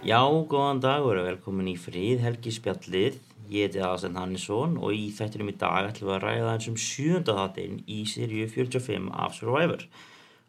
[0.00, 3.18] Já, góðan dag og velkomin í frið Helgi spjallið.
[3.52, 6.78] Ég heiti Aðarsteinn Hannesson og í þættinum í dag ætlum við að ræða eins um
[6.80, 9.84] sjönda þáttinn í seríu 45 af Survivor.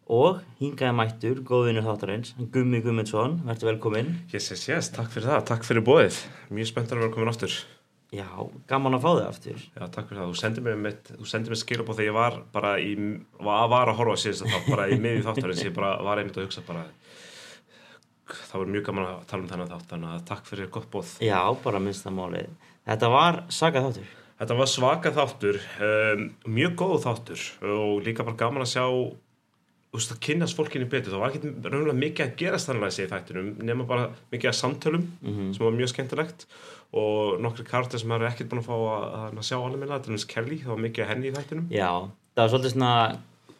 [0.07, 4.13] Og hingaði mættur, góðvinur þáttarins, Gummi Gumminsson, verður velkomin.
[4.31, 6.21] Yes, yes, yes, takk fyrir það, takk fyrir bóðið.
[6.55, 7.57] Mjög spenntur að vera komin aftur.
[8.15, 8.29] Já,
[8.71, 9.65] gaman að fá þig aftur.
[9.67, 10.31] Já, takk fyrir það.
[10.31, 12.95] Þú sendið mér, mitt, þú sendið mér skilabóð þegar ég var bara í,
[13.35, 15.65] var, var að horfa að það bara í miðið þáttarins.
[15.67, 16.87] Ég bara var einmitt að hugsa bara,
[18.37, 21.15] það var mjög gaman að tala um þennan þátt, þannig að takk fyrir gott bóð.
[21.23, 22.53] Já, bara minnst að málið.
[22.89, 24.13] Þetta var saga þáttur.
[24.41, 27.43] Þetta var svaka þáttur, um, mjög góð þáttur
[27.75, 28.85] og líka bara gaman að sjá
[29.91, 33.11] veist, að kynast fólkinni betur, það var ekki raunverulega mikið að gerast þannig að segja
[33.11, 35.05] þættinum nema bara mikið að samtölum
[35.51, 36.45] sem var mjög skemmtilegt
[37.01, 40.15] og nokkri karakter sem er ekkert búin að fá að, að, sjá alveg minna, þetta
[40.15, 41.89] er Kelly, það var mikið að henni í þættinum Já,
[42.35, 42.93] það var svolítið svona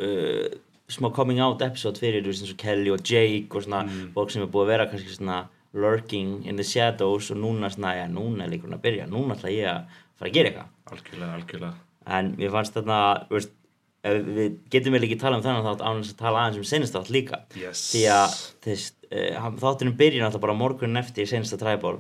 [0.08, 0.60] uh,
[0.92, 4.34] smá coming out episode fyrir þú veist eins og Kelly og Jake og svona fólk
[4.34, 5.40] sem er búið að vera kannski svona
[5.74, 9.54] lurking in the shadows og núna svona, já, núna er leikurinn að byrja, núna ætla
[9.54, 10.78] ég að fara að gera eitthvað.
[10.92, 11.74] Algjörlega, algjörlega.
[12.12, 13.02] En mér fannst þarna,
[13.32, 13.54] veist
[14.02, 16.96] við getum vel ekki tala um þennan þátt án þess að tala aðeins um senast
[16.96, 17.44] þátt líka.
[17.58, 17.84] Yes.
[17.94, 22.00] því að þess, uh, þáttunum byrja náttúrulega bara morgunin eftir senasta træból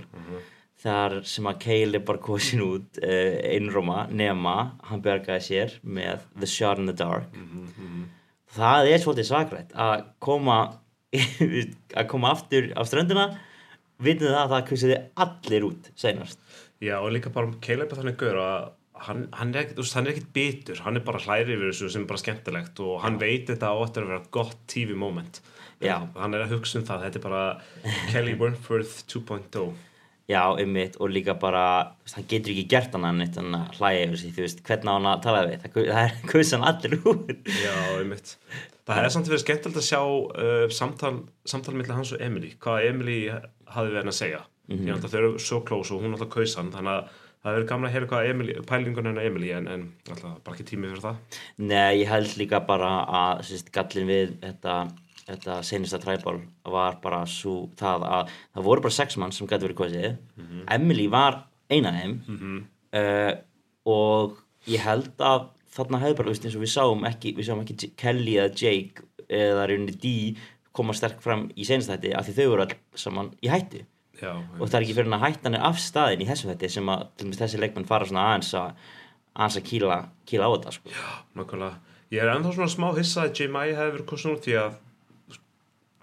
[0.81, 4.55] þar sem að Kale er bara kosin út uh, einróma nema
[4.89, 7.37] hann bjargaði sér með The Shot in the Dark
[8.55, 10.59] það er svolítið svakrætt að koma
[11.99, 13.29] að koma aftur á ströndina.
[14.01, 16.39] Vitið það að það kusiði allir út senast
[16.81, 18.69] Já, og líka bara Caleb er þannig gaur að
[19.05, 20.81] hann, hann er er ekkit bitur.
[20.81, 23.77] Hann er bara hlæri yfir þessu sem er bara skemmtilegt og hann veit þetta á
[23.83, 25.41] eftir að vera gott TV moment.
[25.81, 25.97] Já.
[26.15, 27.45] hann er að hugsa um það, þetta er bara
[28.11, 29.71] Kelly Wentworth 2.0
[30.31, 31.63] Já, einmitt, og líka bara,
[31.99, 34.61] þú veist, hann getur ekki gert hann annað en að hlæja yfir sig, þú veist,
[34.67, 37.33] hvernig hann að tala við, það, það er kusan allir út.
[37.59, 38.35] Já, einmitt.
[38.81, 41.13] Það hefði samt verið skemmtilegt að sjá uh, samtal,
[41.47, 43.17] samtal millir hans og Emily hvað Emily
[43.71, 44.41] hafði verið að segja.
[44.71, 47.69] Ég held að þau eru svo close og hún alltaf hann þannig að það verið
[47.71, 51.03] gamla að heyra hvað Emily, pælingun hennar Emily en, en alltaf bara ekki tími fyrir
[51.03, 51.39] það.
[51.65, 52.91] Nei, ég held líka bara
[53.21, 54.75] að, sérst, gallin við þetta,
[55.31, 56.39] þetta senista træból
[56.75, 60.19] var bara svo það að það voru bara sex mann sem gæti verið kosið,
[60.71, 62.19] Emily var eina af þeim.
[62.91, 63.33] Uh,
[63.87, 67.61] og ég held að þarna hefði bara, veist, eins og við sáum ekki, við sáum
[67.63, 70.33] ekki Kelly eða Jake eða rauninni Dee
[70.75, 73.85] koma sterk fram í senastætti af því þau voru all saman í hættu.
[74.21, 76.91] Já, og það er ekki fyrir að hættan er af staðin í þessum þetta sem
[76.93, 78.83] að þessi leikmenn fara svona aðeins að
[79.31, 79.97] aðeins að kýla,
[80.29, 80.93] kýla á þetta sko.
[81.39, 81.97] nákvæmlega.
[82.11, 83.47] Ég er ennþá svona smá hissa að J.
[83.51, 84.77] Mai hefði verið kosin út því að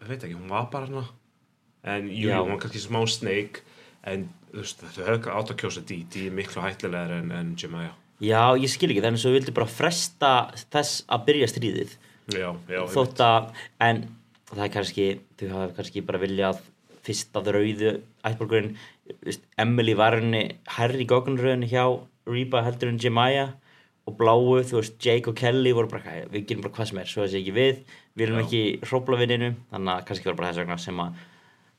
[0.03, 1.05] ég veit ekki, hún var bara hana
[1.89, 2.41] en jú, Já.
[2.43, 3.65] hún var kannski smá snake
[4.09, 7.71] en þú veist, þau hefði ekki átt að kjósa er miklu hættilegar en, en J.
[7.73, 7.89] Mai
[8.19, 10.33] Já, ég skil ekki þannig að við vildum bara fresta
[10.73, 11.97] þess að byrja stríðið
[12.35, 14.03] Já, já, þótt að, en
[14.51, 15.07] það er kannski
[15.39, 16.61] þau hafa kannski bara viljað
[17.07, 17.95] fyrst af rauðu
[18.27, 18.75] ættborgurinn
[19.25, 20.43] veist, Emily var henni
[20.77, 21.85] herri í gókunröðinni hjá
[22.29, 23.47] Reba heldur en Jemaya
[24.09, 26.99] og bláu, þú veist, Jake og Kelly voru bara, "Hæ, við gerum bara hvað sem
[26.99, 27.83] er, svo þessi ekki við
[28.19, 31.25] við erum ekki hrópla vinninu þannig að kannski var bara þess vegna sem að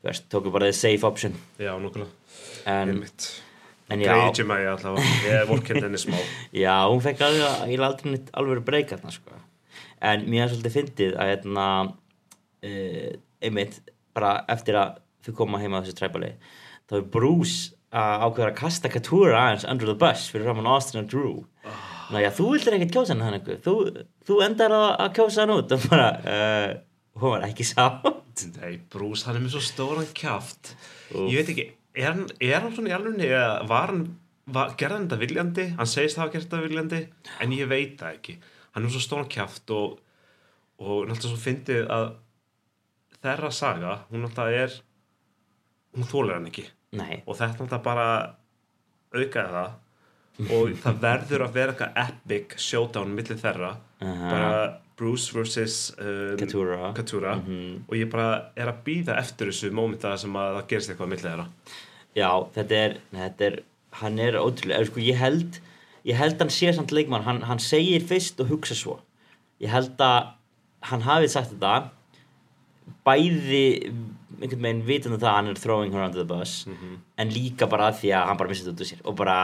[0.08, 1.36] veist, tóku bara the safe option.
[1.60, 2.12] Já, nákvæmlega.
[2.70, 3.04] En,
[3.90, 4.46] en já, Greið J.
[4.48, 6.18] Mai allavega, ég er vorkend henni smá.
[6.64, 9.40] Já, hún fekk alveg aldrei alveg breyka þarna sko.
[10.00, 13.10] en mér er svolítið fyndið að hérna uh,
[13.44, 13.82] einmitt
[14.16, 16.32] bara eftir að þau koma heima á þessu træbali
[16.88, 21.02] þá er Bruce að ákveða að kasta Katura aðeins under the bus fyrir framann Austin
[21.02, 21.34] og Drew
[22.10, 25.44] Ná já, þú vildir ekkert kjósa hann hann eitthvað þú, þú endar að, að kjósa
[25.44, 26.72] hann út og bara, uh,
[27.22, 28.08] hún var ekki sátt.
[28.56, 30.72] Nei, Bruce, hann er með svo stóran kjaft.
[31.14, 31.66] Ég veit ekki,
[32.00, 33.20] er hann, er hann svona í alveg
[33.70, 34.06] var hann,
[34.50, 35.66] var, gerði hann þetta viljandi?
[35.78, 37.02] Hann segist hafa gert þetta viljandi
[37.46, 38.38] en ég veit það ekki,
[38.74, 40.00] hann er með svo stóran kjaft og,
[40.82, 42.08] og náttúrulega svo fyndið að
[43.20, 44.80] þeirra saga, hún náttúrulega er
[45.94, 46.66] hún þólar hann ekki.
[46.98, 48.10] Nei, og þetta náttúrulega bara
[49.14, 49.78] aukaði það
[50.48, 53.74] og það verður að vera eitthvað epic showdown millir þeirra.
[54.00, 54.30] Aha.
[54.32, 54.52] bara
[55.00, 55.76] Bruce vs.
[56.00, 56.92] Um, Katura.
[56.96, 57.38] Katura.
[57.88, 61.28] og ég bara er að býða eftir þessu mómenta sem að það gerist eitthvað millir
[61.30, 61.46] þeirra.
[62.18, 63.60] Já, þetta er, þetta er
[64.00, 65.60] hann er ótrúlega, sko ég held
[66.08, 69.00] ég held hann sé samt leikmann, hann, hann segir fyrst og hugsa svo.
[69.64, 70.34] Ég held að
[70.90, 71.92] hann hafi sagt þetta.
[73.06, 73.64] Bæði
[74.40, 76.66] einhvern veginn vitandi það að hann er throwing her under the bus.
[77.20, 79.02] En líka bara því að hann bara missið þetta út úr sér.
[79.06, 79.38] Og bara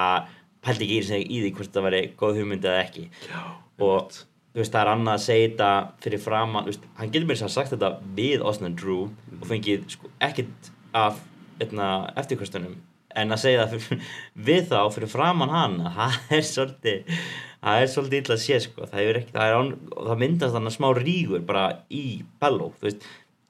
[0.65, 3.06] pældi ekki í, sig í því hvort það væri góð hugmynd eða ekki.
[3.29, 3.44] Já,
[3.85, 4.17] og
[4.56, 5.69] þú veist það er annað að segja þetta
[6.06, 6.21] fyrir
[6.65, 9.07] þú veist, hann getur mér sem sagt þetta við and Drew
[9.41, 11.19] og fengið sko, ekkert af
[11.59, 12.77] etna, eftirkvæstunum
[13.15, 14.07] en að segja það fyrir,
[14.47, 17.19] við þá fyrir framann hann að það er svolítið
[17.65, 18.88] það er svolítið illa að sé sko.
[18.91, 19.71] Það, ekki, það, án,
[20.07, 22.06] það myndast þannig smá rígur bara í
[22.41, 22.71] Bello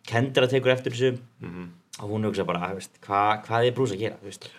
[0.05, 1.15] Kendra tekur eftir þessu
[2.01, 4.49] og hún hugsa bara, veist, hva, hvað er Bruce að gera þú veist,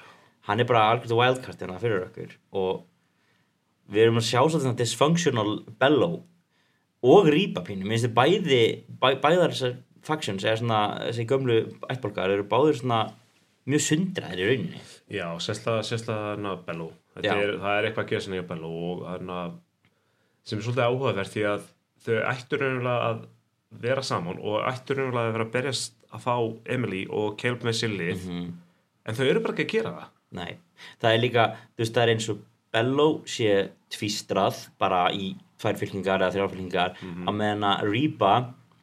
[0.47, 2.85] hann er bara algjörðu wildcard hérna fyrir okkur og
[3.93, 6.11] við erum að sjá svona dysfunctional Bello
[7.07, 8.61] og Rýpa pínu, minnst þið bæði
[9.03, 9.77] bæ, bæðar þessar
[10.07, 11.59] factions eða svona þessi gömlu
[11.93, 13.01] ættbólkar eru báður svona
[13.67, 14.81] mjög sundraðir í rauninni.
[15.11, 17.39] Já, sérslega, sérslega hana Bello Þetta Já.
[17.43, 19.39] er, það er eitthvað að gera sinni á Bello og hana,
[20.47, 21.65] sem er svolítið áhugavert því að
[22.07, 23.23] þau ættur raunverulega að
[23.87, 26.35] vera saman og ættur raunverulega að vera að berjast að fá
[26.77, 28.53] Emily og Caleb með sillið Mhm.
[29.07, 30.57] en þau eru bara ekki að gera það Nei,
[31.01, 31.45] það er líka,
[31.77, 32.39] þú veist, það er eins og
[32.73, 33.53] Bello sé
[33.95, 37.29] tvístrað bara í tvær fylkingar eða þrjár fylkingar Mhm.
[37.29, 38.33] á meðan að Reba,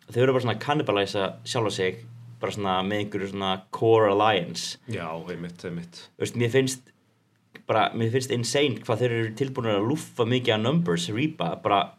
[0.10, 2.06] þau eru bara svona að kannibalæsa sjálfa sig
[2.40, 4.78] bara svona með einhverju svona core alliance.
[4.90, 6.08] Já, einmitt, einmitt.
[6.18, 6.82] Þú veist, mér finnst
[7.68, 11.92] bara, mér finnst insane hvað þeir eru tilbúin að lúffa mikið af numbers Reba, bara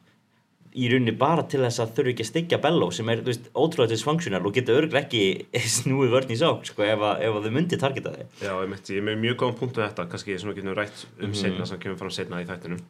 [0.75, 3.45] í rauninni bara til þess að þurfi ekki að styggja Bello sem er, þú veist,
[3.55, 5.23] ótrúlega dysfunctional og getur örglega ekki
[5.79, 8.33] snúið vörn í sók sko, ef, að, þau myndi targeta þig.
[8.43, 10.09] Já, ég er með mjög góðan punkt um þetta.
[10.11, 11.37] Kannski sem við getum rætt um Mhm.
[11.39, 12.81] seinna sem kemur fram seinna í þættinum.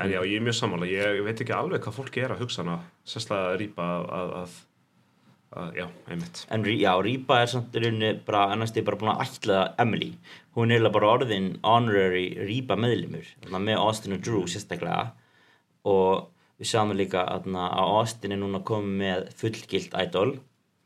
[0.00, 2.62] En já, ég er mjög sammála, ég veit ekki alveg hvað fólki er að hugsa
[2.64, 4.54] hana, sérslega að rýpa að, að,
[5.60, 6.42] að já, einmitt.
[6.56, 9.58] En Rí- já, Rýpa er samt í rauninni bara annars þið bara búin að ætla
[9.84, 10.10] Emily.
[10.56, 13.82] Hún er bara orðin honorary Rýpa meðlimur þarna með
[16.60, 20.30] Við sjáum líka þarna, að Austin er núna komið með fullgilt idol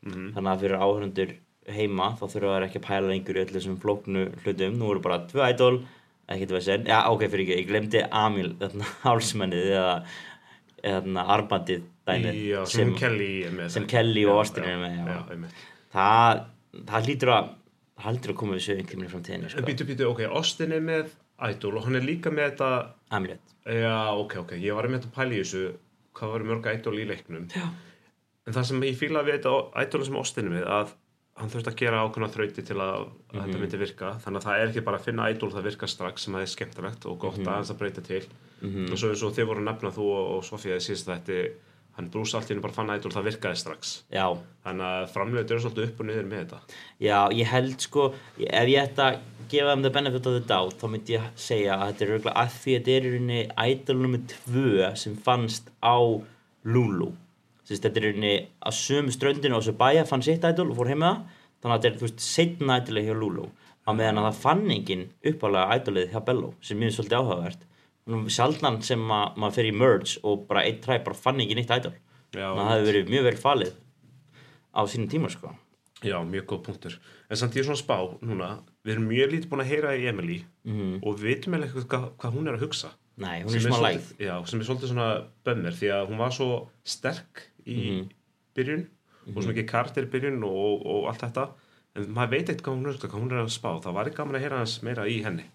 [0.05, 1.31] þannig að fyrir áhörundur
[1.75, 5.01] heima þá þurfa þær ekki að pæla lengur í öllu þessum flóknu hlutum nú eru
[5.01, 5.79] bara tvö idol
[6.29, 9.95] ekkert vesen, já ok fyrir ekki, ég glemdi Amil þarna hálsmennið eða,
[10.93, 12.39] eða arbandið dæmið
[12.69, 13.89] sem, er sem það.
[13.91, 15.51] Kelly og Austin eru með, já.
[15.95, 16.41] Það,
[16.91, 17.51] það hlýtur að
[17.95, 19.65] það hlýtur að koma við sögum kemur fram tíðinu En sko.
[19.69, 21.13] býtu, býtu, ok, Austin er með
[21.43, 22.69] Idol og hann er líka með þetta
[23.15, 23.55] Amulet.
[23.65, 25.63] Já, ok, ok, ég var með þetta að pæla í þessu
[26.15, 27.49] hvað var mörg Idol í leiknum.
[27.51, 27.65] Já.
[28.45, 30.93] En það sem ég fíla við þetta Idol sem er með að
[31.35, 34.11] hann þurft að gera ákveðna þrauti til að, að þetta myndi virka.
[34.23, 36.51] Þannig að það er ekki bara að finna Idol það virka strax sem það er
[36.53, 38.21] skemmtilegt og gott að hans að breyta til.
[38.63, 41.39] Og svo eins og þið voru að nefna þú og, Sofía síðast þetta
[41.95, 43.91] hann brús allt í henni bara fann Idol það virkaði strax.
[44.11, 44.25] Já,
[44.65, 46.77] þannig að framleitur er svolítið upp og niður með þetta.
[47.05, 48.07] Já, ég held sko
[48.43, 49.19] ef ég ætta að
[49.51, 52.41] gefa þeim the benefit of the doubt þá myndi ég segja að þetta er örgulega
[52.41, 55.97] að því að þetta er í rauninni idol nummer tvö sem fannst á
[56.65, 57.11] Lulu.
[57.65, 58.33] Sist, þetta er í rauninni
[58.65, 61.37] að sömu ströndinu á þessu bæja fann sitt idol og fór heim með það.
[61.61, 63.47] Þannig að þetta er, þú veist, setna idolið hjá Lulu.
[63.85, 67.65] Á meðan að það fann engin uppálega idolið hjá Bello sem mjög svolítið áhugavert
[68.05, 71.71] Sjaldan sem að maður fer í merge og bara eitt træ bara fann engin nýtt
[71.73, 71.93] idol
[72.35, 73.71] Já, þannig að það hefur verið mjög vel falið
[74.75, 75.53] á sínum tíma sko
[76.05, 76.95] Já, mjög góð punktur.
[77.31, 78.49] En samt ég er svona spá núna,
[78.85, 80.35] við erum mjög lítið búin að heyra í Emily
[80.67, 80.99] Mhm.
[81.01, 82.89] og við veitum eða eitthvað hvað, hvað hún er að hugsa.
[83.17, 85.07] Nei, hún er smá læg Já, sem er svolítið svona
[85.45, 88.09] bömmir því að hún var svo sterk í Mhm.
[88.55, 88.85] byrjun
[89.35, 91.49] og svo mikið karakter í byrjun og, og allt þetta.
[91.95, 93.81] En maður veit eitthvað hvað hún er, hvað hún er að spá.
[93.81, 95.45] Það var ekki gaman að heyra hans meira í henni.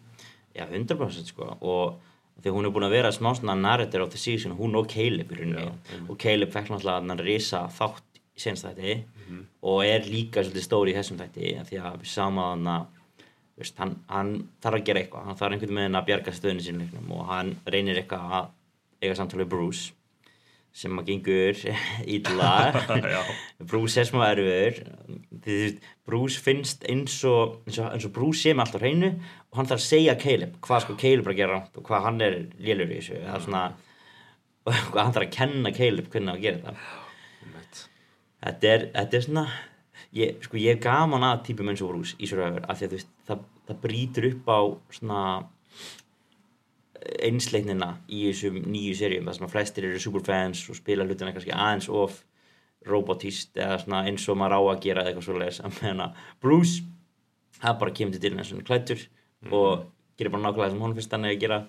[0.56, 2.00] Já, 100% sko og
[2.42, 5.32] því hún er búin að vera smá svona narrator of the season, hún og Caleb
[5.32, 5.66] í rauninni.
[5.66, 9.02] Já, og Caleb fekk náttúrulega hann risa þátt í senst þætti.
[9.30, 9.44] Mhm.
[9.62, 12.86] og er líka svolítið stóri í þessum þætti því að við sáum að hann að
[13.60, 15.24] veist, hann, hann þarf að gera eitthvað.
[15.26, 18.48] Hann þarf einhvern veginn að bjarga stöðinu sín leiknum og hann reynir eitthvað að
[19.02, 19.92] eiga samtalið Bruce
[20.72, 21.60] sem að gengur
[23.14, 23.22] Já.
[23.66, 28.82] Bruce er smá veist, Bruce finnst eins og, og, og Bruce sé með allt á
[28.82, 29.10] hreinu
[29.50, 32.20] og hann þarf að segja Caleb hvað sko Caleb er að gera og hvað hann
[32.26, 33.64] er lélur í þessu eða svona
[34.68, 36.76] og hann þarf að kenna Caleb hvernig að gera
[37.40, 37.84] Einmitt.
[38.44, 39.46] þetta er, þetta er svona
[40.16, 42.92] ég, sko, ég er gaman að típum eins og Bruce í Survivor af því að
[42.92, 44.60] þú veist, það, það brýtur upp á
[44.98, 45.24] svona
[47.00, 51.54] einsleiknina í þessum nýju serjum þar sem að flestir eru superfans og spila hlutina kannski
[51.54, 52.20] aðeins of
[52.88, 55.60] robotist eða svona eins og maður á að gera eitthvað svoleiðis.
[55.66, 56.84] Að meðan Bruce
[57.60, 59.02] það bara kemur til dyrna svona klættur
[59.50, 59.86] og
[60.20, 61.60] gerir bara nákvæmlega sem hún finnst hann að gera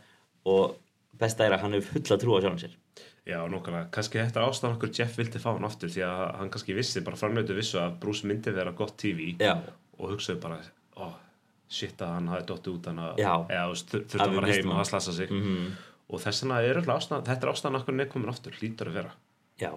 [0.51, 0.77] og
[1.21, 2.77] besta er að hann hefur fulla trú á sjálfum sér.
[3.27, 3.88] Já, nokkulega.
[3.93, 7.19] Kannski þetta ástæðan okkur Jeff vildi fá hann aftur því að hann kannski vissi, bara
[7.19, 9.53] framleitu vissu að Bruce myndi vera gott TV já,
[10.00, 10.57] og hugsaðu bara,
[11.71, 13.21] shit að hann hafi dottið út hann að,
[13.91, 15.31] þurfti Að að við misstum heim og að slasa sig.
[15.31, 15.71] Mhm.
[16.11, 18.91] Og þess vegna er örugglega ástæðan, þetta er ástæðan okkur hann er komin aftur, lítur
[18.91, 19.13] að vera.
[19.61, 19.71] Já,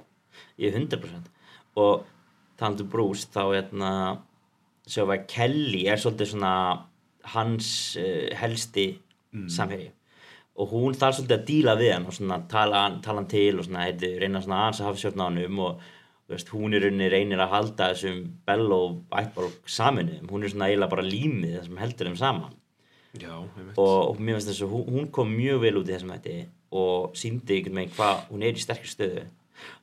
[0.59, 1.31] ég er 100%
[1.79, 2.07] og
[2.59, 3.91] talandu Bruce þá hérna
[4.87, 6.55] sjá að Kelly er svolítið svona
[7.35, 7.69] hans
[8.01, 8.89] uh, helsti
[9.33, 9.49] mm.
[9.51, 9.91] samherji.
[10.61, 13.67] Og hún þarf svolítið að díla við hann og svona tala, tala hann til og
[13.67, 16.85] svona heiti, reyna svona aðeins að hafa sjöfn á hann og þú veist, hún er
[16.85, 21.57] rauninni reynir að halda þessum Bell og Ættborg saminuðum hún er svona eiginlega bara límið
[21.59, 22.61] það sem heldur þeim saman.
[23.15, 26.39] Já, og, og mér finnst þess að hún, kom mjög vel út í þessum hætti
[26.75, 29.27] og síndi einhvern veginn hvað hún er í sterkri stöðu.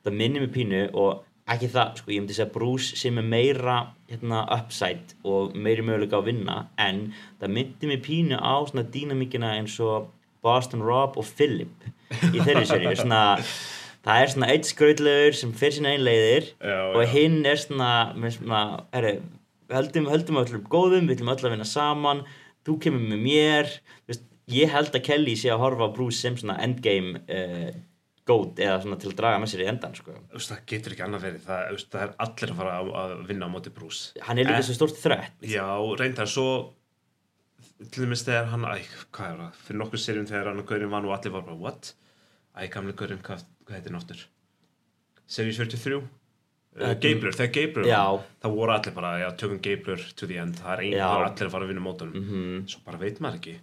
[0.04, 1.22] Það minnir mig pínu og
[1.52, 3.76] ekki það, sko, ég myndi segja Bruce sem er meira
[4.10, 7.06] hérna, upside og meiri möguleika að vinna en
[7.40, 10.10] það myndi mig pínu á svona dýnamíkina eins og
[10.44, 11.88] Boston Rob og Philip
[12.32, 13.38] í þeirri séri svona,
[14.06, 17.92] það er svona eitt skrautlegur sem fyrir sína einleiðir Já, og hinn er svona,
[18.94, 19.14] herri,
[19.72, 22.24] höldum, höldum öllum góðum við ætlum öll að vinna saman
[22.66, 23.70] þú kemur með mér.
[24.10, 27.70] Veist, ég held að Kelly sé að horfa á Bruce sem svona endgame uh,
[28.28, 30.12] góð eða svona til að draga með sér í endan sko.
[30.36, 31.46] Það getur ekki annað verið.
[31.48, 34.60] Það, það er allir að fara að, að vinna á móti brús hann er líka
[34.62, 35.64] En- svo stórt þrætt Já,
[35.98, 36.46] reyndar svo
[37.82, 38.78] til dæmis þegar hann, æ,
[39.14, 39.56] hvað er það?
[39.66, 41.90] Fyrir nokkuð serjum þegar hann og Gaurin var nú allir var bara, what?
[42.54, 43.42] Æ, gamli Gaurin, hvað,
[43.72, 44.22] hvað heitir hann aftur?
[45.32, 46.02] Series 43?
[46.72, 47.98] Uh, Gablur, þegar Gablur Já.
[48.40, 51.04] það voru allir bara, já, tökum Gablur to the end, það er ein, Já.
[51.08, 52.62] það er allir að fara að vinna mótunum Mhm.
[52.72, 53.54] svo bara veit maður ekki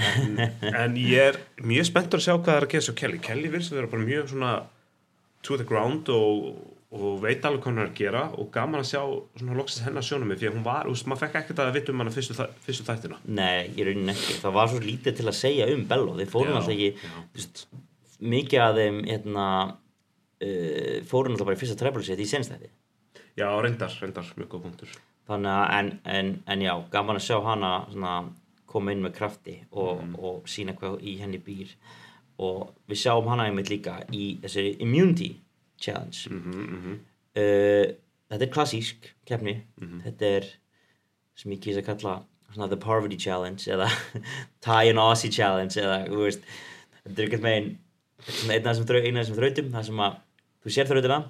[0.00, 0.40] en,
[0.82, 3.48] en ég er mjög spenntur að sjá hvað það er að gera svo Kelly Kelly
[3.54, 4.50] virðist að vera bara mjög svona
[5.46, 6.48] to the ground og,
[6.90, 9.02] og veit alveg hvað hann er að gera og gaman að sjá
[9.38, 12.02] svona loksins hennar sjónum því að hún var, veist, maður fekk ekkert að vita um
[12.02, 12.34] hana fyrstu,
[12.66, 14.40] fyrstu þættina Nei, ég raunin ekki.
[14.42, 16.16] Það var svo lítið til að segja um Bello.
[16.18, 17.62] Þeir fórum alltaf ekki, þú veist,
[18.20, 19.46] mikið að þeim, hérna,
[20.42, 22.70] uh, fórum alltaf bara í fyrsta trebulsið í senstætti.
[23.36, 24.88] já, reyndar, reyndar, mjög góð punktur
[25.30, 28.14] Þannig að, en, en, en já, gaman að sjá hana svona
[28.66, 30.14] koma inn með krafti og, Mhm.
[30.18, 31.68] og sína hvað í henni býr.
[32.38, 35.36] Og við sjáum hana einmitt líka í þessi Immunity
[35.78, 36.26] Challenge.
[36.30, 36.98] mm -hmm,
[37.36, 37.94] uh,
[38.30, 38.96] þetta er klassísk
[39.26, 40.02] keppni Mhm.
[40.02, 40.44] þetta er
[41.36, 43.86] sem ég kýs að kalla svona the poverty challenge eða
[44.60, 46.40] tie and Aussie challenge eða þú veist
[47.06, 47.89] þetta er ekkert megin þetta er svona
[48.50, 50.18] einn af þessum þrautum það sem að
[50.60, 51.20] þú sér þrautina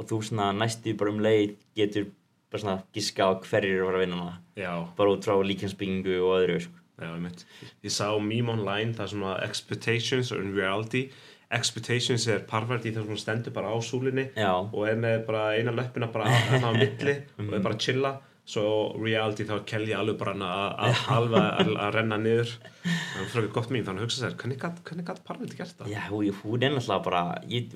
[0.00, 0.20] og þú
[0.56, 2.10] næstu bara um leið getur
[2.50, 6.16] bara svona giska á hverjir eru að að vinna hana já, bara út frá líkansbyggingu
[6.18, 6.78] og öðru sko.
[7.00, 7.44] já, ég
[7.86, 11.10] ég sá meme online, það er svona expectations and reality.
[11.50, 15.24] Expectations er parvært í það sem hún stendur bara á súlinni já, og er með
[15.26, 17.16] bara eina löppina bara hérna á milli
[17.48, 18.12] og er bara að chilla
[18.50, 18.64] svo
[18.98, 22.54] reality þá Kelly alveg bara að- að- alveg að, að renna niður.
[22.82, 25.92] Það er frekar gott mín þannig að hugsa sér hvernig gat Parvati gert það?
[25.92, 26.02] já
[26.42, 27.22] hún, er náttúrulega bara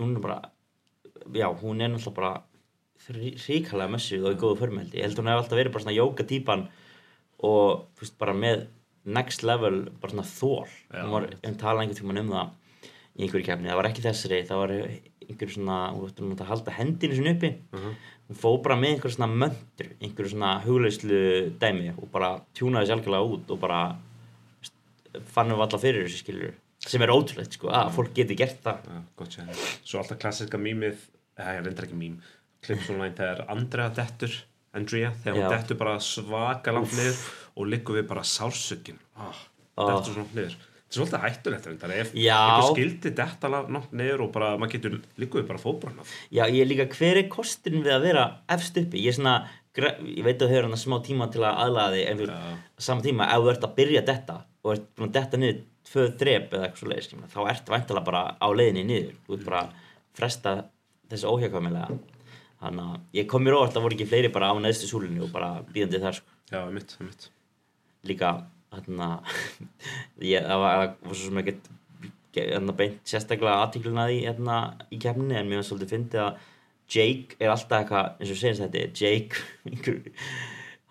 [0.01, 0.41] hún er bara
[1.35, 2.33] já, hún er náttúrulega bara
[3.15, 5.05] ríkalega mössuð og í góðu förmældi ég.
[5.05, 6.67] Held hún hef alltaf verið bara svona jóka típan
[7.45, 8.67] og þú veist bara með
[9.05, 12.53] next level bara svona þól hún var, hún talaði einhvern tímann um það
[13.15, 16.73] í einhverju kefni, það var ekki þessari það var einhverju svona, hún var að halda
[16.79, 17.51] hendinu sinni uppi.
[17.77, 17.93] Mhm.
[18.29, 21.19] Hún fó bara með einhverju svona möndur einhverju svona hugleyslu
[21.61, 23.81] dæmi og bara tjúnaði algjörlega út og bara
[25.35, 26.55] fannum við alla fyrir þessu skilur
[26.85, 30.59] sem er ótrúlegt sko, að fólk geti gert það Já, gott sér svo alltaf klassiska
[30.61, 30.99] mýmið
[31.41, 32.19] eða ég reyndar ekki mým
[32.65, 34.35] klips online þegar Andrea dettur
[34.75, 35.51] Andrea, þegar hún Já.
[35.55, 37.21] dettur bara svaka langt niður
[37.55, 39.39] og liggur við bara sársökin Oh.
[39.79, 40.57] dettur svo langt niður
[40.95, 42.37] er svolítið hættulegt reyndar ef Já.
[42.39, 46.71] einhver skildi detta langt niður og bara maður getur við bara fóbrannað Já, ég er
[46.71, 48.25] líka, hver er kosturinn við að vera
[48.57, 49.03] efst uppi?
[49.03, 49.37] Ég er svona,
[49.77, 52.35] ég veit að þau hefur hann smá tíma til að aðlaða þig, en þú Já.
[52.35, 55.63] veist, sama tíma, ef þú ert að byrja detta og ert búin að detta niður
[55.85, 59.47] tvö þrep eða eitthvað svo leiðis, þá ert væntalega bara á leiðinni niður, þú ert
[59.51, 59.75] bara að
[60.15, 60.55] fresta
[61.11, 61.99] þessu óhjákvæmilega.
[62.65, 65.33] Þannig að ég kom mér óvart að voru ekki fleiri bara á neðstu súlinu og
[65.35, 66.39] bara býðandi þar, sko.
[66.55, 67.29] já, mitt, mitt
[68.09, 68.31] Líka,
[68.79, 69.09] þarna,
[70.33, 71.71] ég, það var, var svo sem ekkert
[72.35, 74.59] hérna beint sérstaklega aðtíkluna því hérna
[74.91, 76.51] í kemni en mér var svolítið fyndið að
[76.95, 80.01] Jake er alltaf eitthvað eins og segist þetta Jake einhver,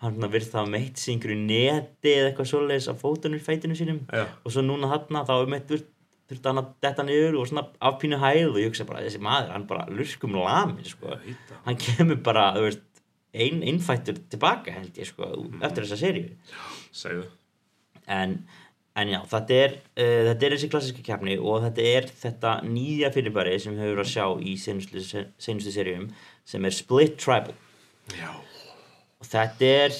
[0.04, 4.24] hann virð það meitt sig einhverju neti eða eitthvað svoleiðis á fótunum fætinu sínum Já.
[4.24, 8.18] og svo núna þarna þá um eitt þurfti hann að detta niður og svona afpínu
[8.22, 11.18] hæð og ég hugsa bara þessi maður hann bara lurkum lamin sko.
[11.66, 12.84] Hann kemur bara þú veist
[13.34, 15.28] ein, innfættur tilbaka held ég sko
[15.60, 16.30] eftir þessa seríu
[16.94, 17.26] segðu
[18.10, 18.36] en,
[19.00, 23.12] en já, þetta er, uh, þetta er þessi klassiska keppni og þetta er þetta nýja
[23.14, 25.04] fyrirbæri sem við höfum verið að sjá í senustu,
[25.48, 26.10] senustu seríum
[26.48, 27.56] sem er Split Tribal.
[28.14, 28.30] Já,
[29.20, 29.96] og þetta er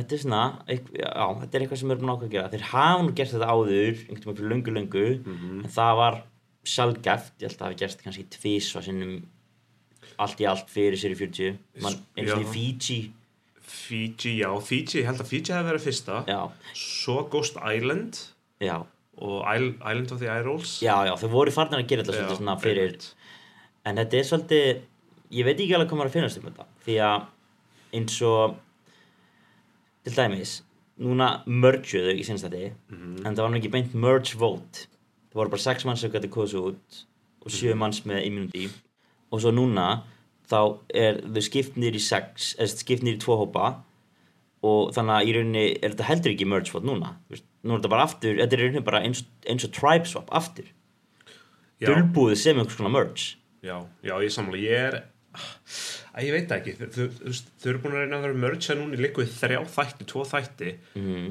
[0.00, 2.50] þetta er svona, já, þetta er eitthvað sem er búin ákveð að gera.
[2.52, 5.06] Þeir hafa nú gert þetta áður einhvern veginn fyrir löngu löngu
[5.64, 6.20] en það var
[6.70, 9.14] sjálfgæft, ég held að það hafi gerst kannski tvís og sinnum
[10.20, 12.50] allt í allt fyrir sér 40 Man, eins og í.
[12.52, 13.00] Fiji
[13.70, 16.20] Fiji, já, Fiji, ég held að Fiji hefði verið fyrsta.
[16.28, 16.40] Já,
[16.74, 18.18] svo Ghost Island.
[18.60, 18.76] Já,
[19.20, 20.78] og Island of the Eye Rolls.
[20.82, 23.06] Já, já þau voru farnir að gera þetta svolítið svona fyrir einmitt.
[23.86, 24.80] En þetta er svolítið,
[25.38, 27.28] ég veit ekki alveg hvað maður að finnast um þetta því að
[28.00, 28.56] eins og
[30.04, 30.52] til dæmis,
[31.00, 33.26] núna mergeðu í sinns þetta Mhm.
[33.26, 34.86] en það var nú ekki beint merge vote.
[35.30, 37.04] Það voru bara sex manns sem gæti kosu út
[37.44, 37.78] og sjö Mhm.
[37.78, 38.70] manns með immunity.
[39.32, 40.02] Og svo núna
[40.50, 40.58] þá
[41.02, 43.70] er þau skipt niður í sex eða skipt niður í tvo hópa
[44.66, 47.14] og þannig að í rauninni er þetta heldur ekki merge vote núna.
[47.30, 50.32] Nú er þetta bara aftur, þetta er í rauninni bara eins, eins og tribe swap
[50.36, 50.68] aftur.
[51.80, 53.38] Já, dulbúið sem einhvers konar merge.
[53.64, 54.98] Já, já, ég samla ég er
[55.40, 56.74] að ég veit það ekki.
[56.80, 59.60] Þau, þau, þau, eru búin að reyna að vera mörgja núna í líku í þrjá
[59.76, 60.74] þætti, tvo þætti.
[60.98, 61.30] Mm,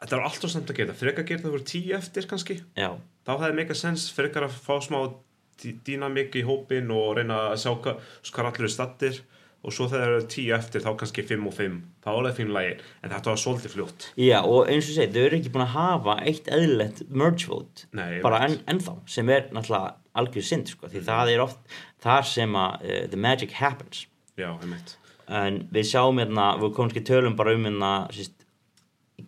[0.00, 2.58] þetta var alltaf samt að gera frekar gera það voru tíu eftir kannski.
[2.78, 2.90] Já,
[3.26, 4.98] þá hefði mega sens frekar að fá smá
[5.62, 9.20] dý- dýnamik í hópin og reyna að sjá hvað, hvað allir eru stattir
[9.64, 11.76] og svo þegar það eru tíu eftir þá kannski fimm og fimm.
[12.04, 12.72] Þá er það fín lagi.
[13.00, 14.08] En þetta var svolítið fljótt.
[14.20, 17.86] Já og eins og segi, þau eru ekki búin að hafa eitt eðlilegt merge vote.
[17.96, 21.72] Nei, bara en, ennþá, sem er náttúrulega algjör synd, sko, því það er oft
[22.04, 24.04] þar sem að uh, the magic happens.
[24.36, 24.98] Já, einmitt.
[25.32, 28.44] En við sjáum hérna, við komum ekki tölum bara um hérna síst,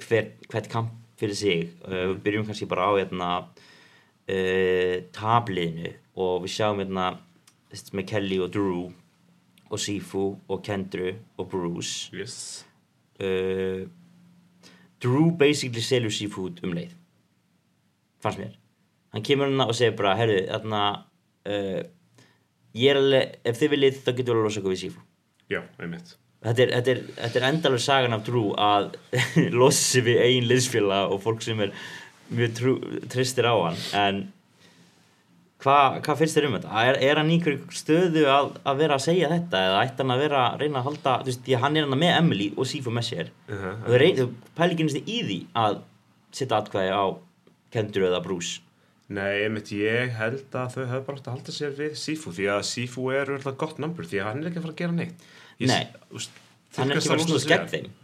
[0.05, 1.71] hver, hvert kamp fyrir sig.
[1.89, 7.11] Uh, við byrjum kannski bara á hérna uh, tabliðinu og við sjáum hérna
[7.93, 8.85] með Kelly og Drew
[9.67, 12.11] og Sifu og Kendru og Bruce.
[12.15, 12.65] Yes.
[13.21, 13.85] uh,
[15.03, 16.95] Drew basically selur Sifu út um leið
[18.27, 18.55] fannst mér.
[19.15, 20.83] Hann kemur hérna og segir bara herru, þarna
[21.49, 21.83] uh,
[22.77, 25.05] ég er alveg, ef þið viljið þá getur við að losa okkur við Sifu.
[25.53, 26.17] Já, einmitt.
[26.47, 28.91] Þetta er, þetta er, þetta er endalur sagan af trú að
[29.61, 31.73] losa sig við eigin liðsfélag og fólk sem er
[32.37, 32.75] mjög trú,
[33.13, 34.21] tristir á hann en
[35.67, 36.83] hvað hva finnst þér um þetta?
[36.87, 40.15] Er, er hann í einhverju stöðu að, að vera að segja þetta eða ætti hann
[40.15, 42.47] að vera að reyna að halda þú veist, því að hann er hann með Emily
[42.55, 43.75] og Sifu með sér uh -huh.
[43.83, 45.81] og þau reyna, pæli ekki næstu í því að
[46.39, 47.05] setja atkvæði á
[47.75, 48.63] Kendur eða Bruce
[49.07, 52.49] Nei, einmitt, ég held að þau hefur bara átt að halda sér við Sifu því
[52.57, 54.93] að Sifu er alltaf gott number því að hann er ekki að fara að gera
[54.93, 55.87] neitt ég, Nei.
[56.11, 56.31] úst,
[56.77, 57.95] hann er ekki bara snúðast gegn þeim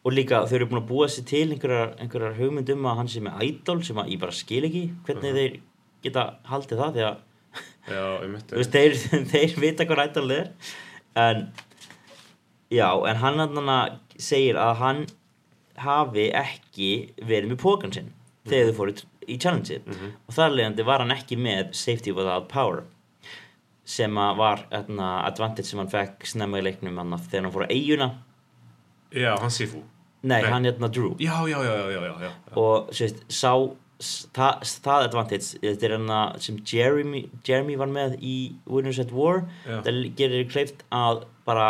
[0.00, 3.20] og líka þau eru búin að búa sér til einhverjar, einhverjar hugmyndum að hann sé
[3.20, 5.58] með idol sem að ég bara skil ekki hvernig þeir
[6.04, 7.26] geta haldið það því að
[7.90, 8.02] Já,
[8.54, 8.94] veist, þeir,
[9.32, 10.50] þeir vita hvað idol er
[11.18, 11.40] en
[12.70, 15.00] já, en hann hann segir að hann
[15.80, 16.90] hafi ekki
[17.24, 18.12] verið með pókan sinn
[18.46, 18.94] þegar þau fóru
[19.30, 19.80] í challenge
[20.28, 22.84] og þar leiðandi var hann ekki með safety without power
[23.90, 27.66] sem að var etna, advantage sem hann fekk snemma í leiknum hann þegar hann fór
[27.66, 28.10] á eiguna
[29.10, 29.80] Já, hann Sifu.
[30.22, 30.50] Nei, Nei.
[30.50, 31.16] hann hérna Drew.
[31.18, 33.50] Já, já, já, já, já, já, og sérst, sá
[34.00, 38.36] það, það advantage þetta er hérna sem Jeremy, Jeremy var með í
[38.70, 39.80] Winners at War Já.
[39.86, 41.68] það gerir kleift að bara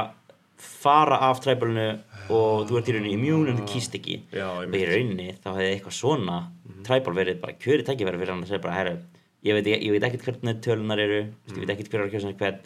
[0.60, 1.88] fara af træbælunu
[2.30, 5.48] og þú ert í rauninni immune en þú kýst ekki Já, og í rauninni þá
[5.54, 6.42] hefði eitthvað svona
[6.86, 8.94] træbál verið bara kjöri tækifæri fyrir hann að segja bara herru,
[9.46, 11.56] ég veit, ég, ég veit ekkert hvernig tölunar eru mm.
[11.56, 12.60] ég veit ekkert hver er að kjósa hvern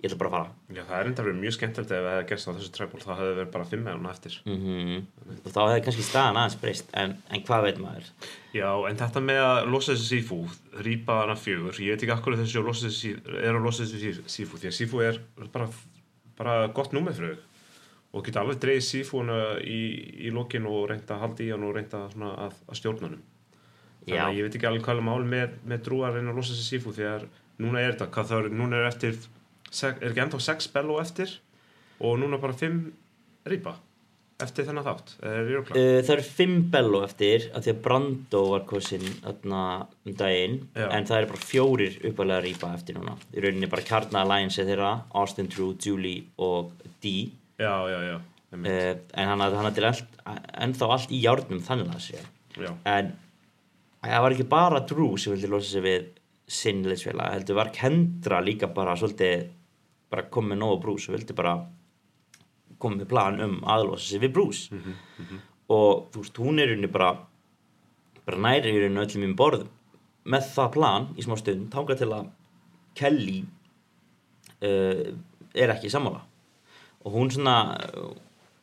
[0.00, 0.52] ég ætla bara að fara.
[0.72, 3.10] Já, það er enda verið mjög skemmtilegt ef það hefði gerst á þessu træból þá
[3.10, 4.36] hefði verið bara fimm með hún eftir.
[4.46, 8.08] Mm og þá hefði kannski staðan aðeins breyst en, en hvað veit maður?
[8.56, 10.40] Já, en þetta með að losa þessi Sifu
[10.86, 14.60] rýpa hana fjögur, ég veit ekki akkur þessi að þessi, er að losa þessi Sifu
[14.60, 15.20] því að Sifu er
[15.52, 15.68] bara,
[16.38, 17.46] bara gott númið fyrir þau.
[18.10, 19.80] Og geta alveg dreigð Sifuna í,
[20.26, 23.20] í lokin og reynda að halda í hann og reynda að, að stjórna hann
[24.00, 26.40] þannig að ég veit ekki alveg hvað er mál með, með drú að reyna að
[26.40, 27.26] losa þessi Sifu því að
[27.60, 29.18] núna er þetta, hvað það er, núna er eftir
[30.02, 31.36] er ekki ennþá 6 bello eftir
[32.00, 32.82] og núna bara 5
[33.50, 33.76] rýpa
[34.40, 35.10] eftir þennan þátt,
[35.76, 39.62] Uh, það eru fimm bello eftir að því að Brando var kosin þarna
[40.06, 40.86] um daginn Já.
[40.96, 43.16] en það eru bara fjórir uppalega rýpa eftir núna.
[43.34, 47.30] Í rauninni bara Alliance er þeirra Austin True, Julie og Dee
[47.60, 48.16] já, já, já,
[48.56, 50.20] uh, en hann er allt,
[50.56, 52.24] ennþá allt í járnum þannig að sé.
[52.56, 52.72] Já.
[52.84, 53.12] en
[54.02, 56.08] það var ekki bara Drew sem vildi losa sig við
[56.50, 59.50] sinnleisfélag heldur var Kendra líka bara svolítið
[60.10, 61.54] bara komið með nógu Bruce og vildi bara
[62.80, 64.70] komið með plan um aðlosa sig við Bruce.
[65.70, 67.12] Og þú veist, hún er í rauninni bara
[68.26, 69.68] bara næri í rauninni öllum um borð
[70.30, 72.28] með það plan í smá stund tanga til að
[72.98, 73.38] Kelly
[74.66, 75.06] uh,
[75.54, 76.24] er ekki sammála.
[77.06, 77.56] Og hún svona
[77.94, 78.12] uh,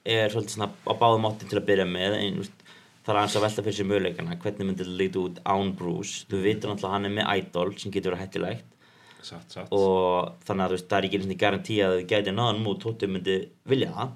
[0.06, 2.66] er svolítið svona á báðum áttin til að byrja með en veist,
[3.04, 6.26] það er aðeins að velta fyrir sér möguleikana hvernig myndi þetta líta út án Bruce.
[6.28, 8.77] Þú veitur náttúrulega að hann er með idol sem getur verið hættilegt
[9.26, 9.74] satt, satt.
[9.76, 13.10] Og þannig að veist, það er ekki einu garantí að þau gæti náðan mút tóttu
[13.12, 14.16] myndi vilja það.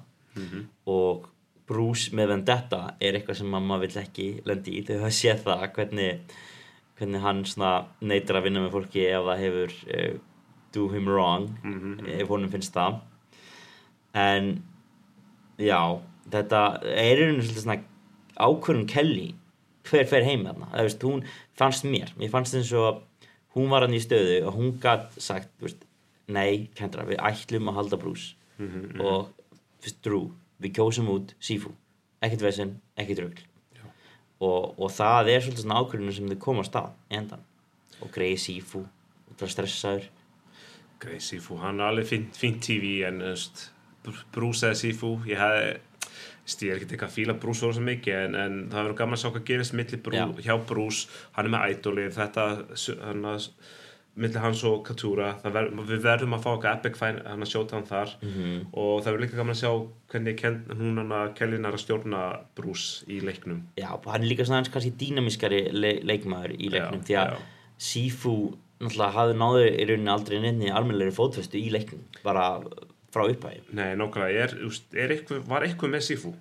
[0.92, 1.28] Og
[1.68, 4.84] Bruce með Vendetta er eitthvað sem maður vill ekki lendi í.
[4.86, 6.36] Þau hafa séð það hvernig,
[6.98, 7.44] hvernig hann
[8.00, 10.14] neytar að vinna með fólki ef það hefur uh,
[10.72, 11.48] do him wrong
[12.08, 13.00] ef honum finnst það.
[14.14, 14.62] En
[15.60, 16.00] já,
[16.32, 17.78] þetta er rauninu svolítið svona
[18.36, 19.30] ákvörðun Kelly.
[19.82, 21.24] Hver fer heim þarna, það veist, hún
[21.58, 22.12] fannst mér.
[22.16, 23.00] Mér fannst eins og
[23.54, 25.82] hún var hann í stöðu og hún gætt sagt veist,
[26.32, 28.34] nei, Kendra, við ætlum að halda Bruce
[29.02, 29.30] og
[29.82, 30.30] fyrst Drew,
[30.62, 31.72] við kjósum út Sifu,
[32.22, 33.42] ekkert vesen, ekkert rugl.
[34.42, 37.42] Og, og það er svolítið svona ákvörðunum sem þau komast í endan
[38.02, 40.08] og greiði Sifu og það stressaður.
[41.02, 43.64] Grey Sifu, hann er alveg fínt, fínt TV en þú veist,
[44.06, 45.80] Br- Bruce eða Sifu ég veist,
[46.42, 49.22] ég er ekki eitthvað að fíla Bruce svo mikið en, en það verður gaman að
[49.22, 50.26] sjá hvað gerist Brú, Já.
[50.42, 52.46] hjá Bruce, hann er með idolið þetta
[53.06, 53.46] hann að
[54.14, 57.78] milli hans og Katúra ver, við verðum að fá eitthvað epic fæn hann að sjóta
[57.78, 58.66] hann þar Mhm.
[58.74, 59.70] og það verður líka gaman að sjá
[60.12, 62.20] hvernig ken, hún hann að Kellin er að stjórna
[62.54, 67.00] Bruce í leiknum Já, hann er líka svona hans kannski dýnamískari le leikmaður í leiknum
[67.00, 67.40] Já, því að.
[67.82, 68.34] Sifu
[68.82, 72.60] náttúrulega hafði náður í rauninni aldrei nefni almennlegri fótfestu í leiknum bara
[73.12, 74.56] frá upphæði Nei, nákvæmlega, er,
[75.04, 76.34] er eitthvað, var eitthvað með Sifu?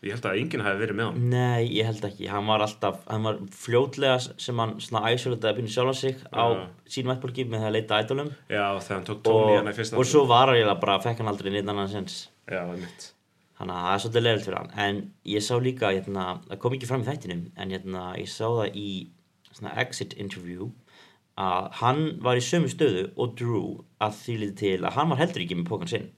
[0.00, 3.02] Ég held að enginn hafi verið með hann Nei, ég held ekki, hann var alltaf
[3.04, 6.66] hann var fljótlega sem hann svona að byrja sjálf sig á Já.
[6.88, 9.76] sínum ættbólki með það að leita ædolum Já, þegar hann tók tóni og, hann í
[9.76, 13.10] fyrsta og svo var hann bara, fekk hann aldrei neitt annan sens Já, einmitt.
[13.60, 14.70] Þannig að það er svolítið leiðilt fyrir hann.
[14.80, 18.46] En ég sá líka, hérna, það kom ekki fram í þættinum en hérna, ég sá
[18.46, 18.90] það í
[19.82, 20.70] exit interview
[21.40, 23.64] að hann var í sömu stöðu og Drew
[24.02, 26.08] að því lítið til að hann var heldur ekki með pókan sinn.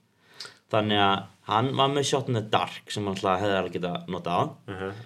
[0.73, 1.15] Þannig að
[1.49, 4.79] hann var með Shot in the Dark sem hann alltaf hefði alveg getað notað uh
[4.79, 5.03] -huh.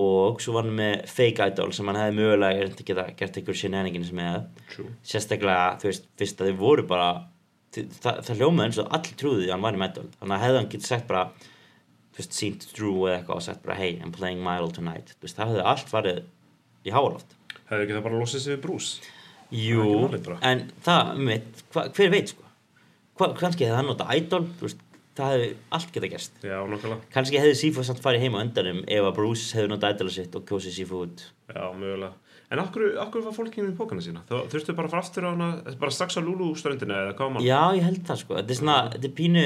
[0.00, 3.60] og svo var hann með Fake Idol sem hann hefði mögulega að geta gert einhver
[3.62, 4.48] shenanigans með.
[4.74, 4.94] True.
[5.02, 7.10] Sérstaklega, þú veist, fyrst að þau voru bara
[7.74, 10.58] það, það hljómaði eins og allir trúði að hann var í metal þannig að hefði
[10.58, 11.24] hann getið sagt bara
[12.16, 15.14] veist, sínt Drew eða eitthvað og sagt bara hey, I'm playing my idol tonight.
[15.20, 16.20] Veist, það hefði allt farið
[16.86, 17.36] í háaloft
[17.68, 19.18] Hefði ekki það bara losið við Bruce
[19.54, 22.46] Jú, er en það, mitt, hva, hver veit sko.
[23.18, 24.84] Hva, kannski hefði hann notað idol þú veist,
[25.18, 25.98] það hefði allt
[26.46, 27.10] Já, nákvæmlega.
[27.14, 30.46] Kannski hefði Sifu samt farið heima öndanum ef að Bruce hefði notað idol sitt og
[30.48, 31.24] kjósið Sifu út.
[31.50, 32.14] Já, mögulega.
[32.50, 34.24] En okkur, okkur var fólkinu í pókana sína?
[34.26, 37.44] Þá þurftu bara að fara aftur á hana bara strax á Lulu ströndina eða var
[37.46, 38.38] Já, ég held það sko.
[38.40, 39.44] Þetta er svona, þetta er pínu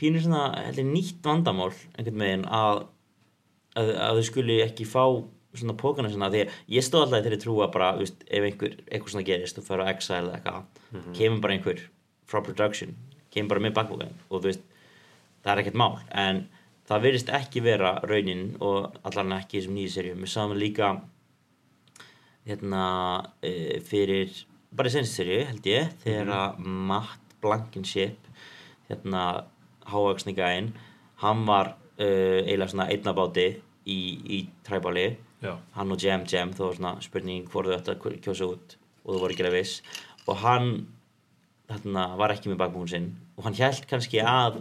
[0.00, 2.84] pínu svona, held ég, nýtt vandamál einhvern veginn að
[3.78, 5.04] að, að þau skuli ekki fá
[5.54, 8.46] svona pókana sinna því að ég stóð alltaf til að trúa bara, þú veist, ef
[8.46, 11.84] einhver eitthvað svona gerist, þú fer á Exile eða eitthvað kemur bara einhver
[12.30, 12.94] frá production
[13.34, 14.66] kemur bara með bakbókan og þú veist
[15.42, 16.44] það er ekkert mál, en
[16.90, 20.92] það verðist ekki vera raunin og allan ekki í þessum nýju serjum, við sáum líka
[22.46, 22.84] hérna
[23.42, 24.32] e, fyrir
[24.70, 28.30] bara í senst serju held ég þegar að Matt Blankenship
[28.90, 29.24] hérna
[29.90, 30.70] hávaksningæinn
[31.22, 33.46] hann var uh, eiginlega svona einnabáti
[33.86, 35.08] í, í træbáli
[35.40, 38.74] Já, hann og Jem Jem þá var svona spurning hvort þau ætti að kjósa út
[39.04, 39.78] og þú voru ekki að viss.
[40.28, 40.72] Og hann
[41.70, 44.60] hérna, var ekki með bakbókun sinn og hann held kannski að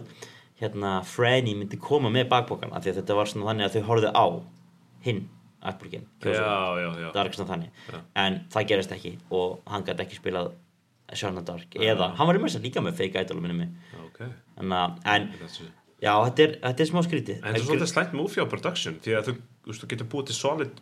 [0.62, 3.90] hérna, Franny myndi koma með bakbókan af því að þetta var svona þannig að þau
[3.90, 4.26] horfðu á
[5.06, 5.28] hinn
[6.40, 7.08] já, já, já.
[7.12, 7.80] það var ekki svona þannig.
[7.92, 8.00] Já.
[8.24, 10.54] en það gerist ekki og hann gæti ekki spilað
[11.20, 13.74] Shauna Dark eða hann var í mörgsa líka með fake idol minni mig.
[13.92, 14.76] Já, ok en,
[15.16, 15.28] en
[16.00, 17.40] já þetta er, þetta er smá skrítið.
[17.42, 19.36] En þetta er svolítið slæmt movie á production því að þú,
[19.70, 20.80] þú, veist, þú getur búið til solid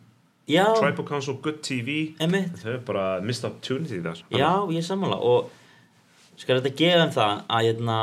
[0.48, 4.86] já, Tribal Council, good TV emitt Þau er bara missed opportunity þar Já, ég er
[4.86, 5.18] sammála.
[5.20, 5.50] Og
[6.38, 7.98] skal þetta gefa þeim það að hérna,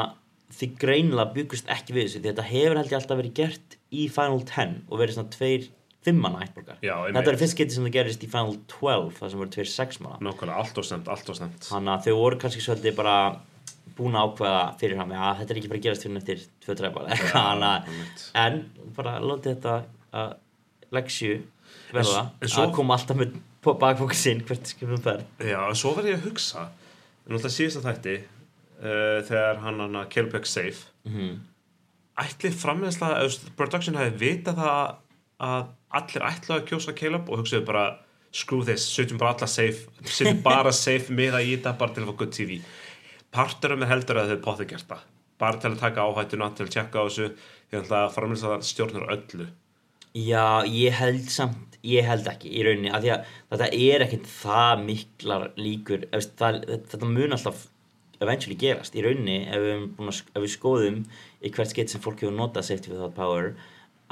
[0.60, 4.06] þið greinilega byggust ekki við þessu því þetta hefur held ég alltaf verið gert í
[4.12, 5.68] Final 10 og verið svona tveir
[6.06, 6.78] fimmana ættborgar.
[6.84, 10.20] Þetta er fyrst getið sem það gerist í Final 12 það sem voru tveir sexmana.
[10.22, 13.16] Nákvæmlega, allt og snemt, allt og snemt Þannig að þau voru kannski svolítið bara
[13.96, 16.76] búin að ákveða fyrir hann að þetta er ekki bara gerast fyrir eftir tvö
[17.56, 18.26] einmitt.
[18.36, 18.60] en
[18.98, 19.76] bara látið þetta
[20.16, 20.36] að
[20.96, 21.40] leksju
[21.94, 26.22] verða að koma alltaf með bakfókið sinn hvert skipum fer Já, en svo verð ég
[26.22, 26.70] að hugsa
[27.26, 31.36] En alltaf síðasta þætti uh, Þegar hann hann að Kelbeck safe mm
[32.16, 34.92] Ætli framleiðsla eða, þú veist, Production hefði vitað það
[35.44, 35.64] að
[36.00, 37.82] allir ætlaðu að kjósa Caleb og hugsaðu bara
[38.32, 42.14] screw this, setjum bara alla safe setjum bara safe miða í þetta bara til að
[42.14, 42.62] fá good TV
[43.36, 45.04] parturum er heldur að þau potið gert það.
[45.42, 47.26] Bara til að taka áhættuna, til að tjekka á þessu
[47.68, 49.48] því að framleiðsla stjórnur öllu
[50.16, 54.30] Já, ég held samt, ég held ekki í rauninni, af því að þetta er ekkert
[54.32, 57.66] það miklar líkur, ef, það, þetta mun alltaf
[58.24, 61.02] eventually gerast í rauninni ef við, að ef við skoðum
[61.44, 63.52] í hvert skeitt sem fólk hefur notað safety without power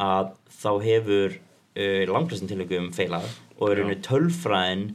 [0.01, 4.85] að þá hefur uh, langflestin tilvægum feilað og í rauninni tölfræðin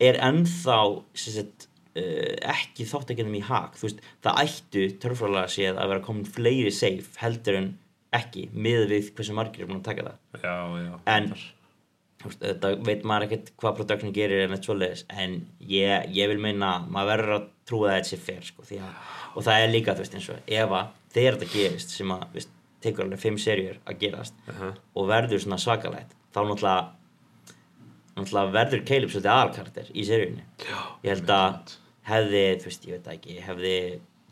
[0.00, 0.78] er ennþá
[1.20, 1.68] sagt,
[2.00, 3.76] uh, ekki þáttekinum í hag.
[3.76, 7.70] Þú veist, það ættu tölfræðilega séð að vera komin fleiri safe heldur en
[8.16, 10.44] ekki með við hversu margir er búin að taka það.
[10.44, 15.36] Já, já en veist, þetta veit maður ekkert hvað production gerir en eitt svoleiðis en
[15.70, 18.66] ég, ég vil meina maður verður að trúa að þetta sé fair sko,
[19.34, 22.24] og það er líka þú veist eins og ef að þegar þetta gerist sem að
[22.36, 26.86] veist, tekur alveg fimm serjur að gerast uh og verður svona svakalegt þá náttúrulega,
[28.16, 30.44] náttúrulega verður Caleb svolítið aðalkarakter í serjunni
[31.04, 31.76] ég held að
[32.10, 33.76] hefði, þú veist, ég veit það ekki hefði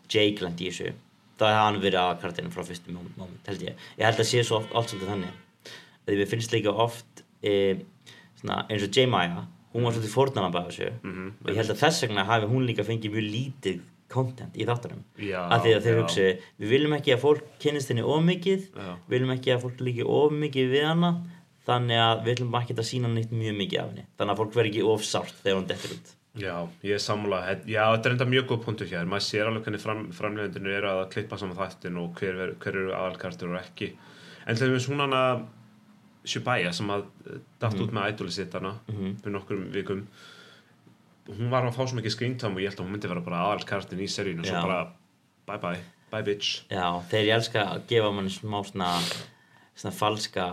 [0.08, 0.94] Jake lent í þessu
[1.38, 4.58] þá hefði hann verið aðalkarakterinn frá fyrstu moment, held ég, ég held að sé svo
[4.60, 5.36] oft, allt svolítið þannig.
[6.08, 7.54] Því við finnst líka oft e,
[8.40, 9.06] svona, eins og J.
[9.10, 10.90] Maya hún var svolítið fórnana bæða þessu.
[11.04, 14.64] Mhm, og ég held að þess vegna hafi hún líka fengið mjög lítið content í
[14.64, 15.02] þáttunum.
[15.52, 18.92] Af því að þeir hugsi, við viljum ekki að fólk kynnist henni of mikið Já.
[19.04, 21.10] við viljum ekki að fólk líki of mikið við hana
[21.68, 24.06] þannig að við viljum ekki að sína neitt mjög mikið af henni.
[24.16, 27.38] Þannig að fólk verður ekki of sárt þegar hún dettur út Já, ég er sammála.
[27.66, 29.06] Já, þetta er enda mjög góð punktur hér.
[29.08, 32.76] Maður sér alveg hvernig fram, framleiðendinu eru að klippa saman þættin og hver, ver- hver
[32.82, 33.88] eru aðalkartur og ekki.
[34.46, 35.22] En til dæmis hún hana
[36.28, 38.74] Shubaya sem að eh, datt út með ædoli sitt hana
[39.22, 40.02] fyrir nokkrum vikum.
[41.28, 43.42] Hún var að fá svo mikið screentime og ég held að hún myndi vera bara
[43.48, 44.78] aðalkartin í seríun og svo bara
[45.48, 46.62] bye bye, bye bitch.
[46.70, 48.92] Já, þeir ég elska að gefa manni smá svona,
[49.74, 50.46] svona falska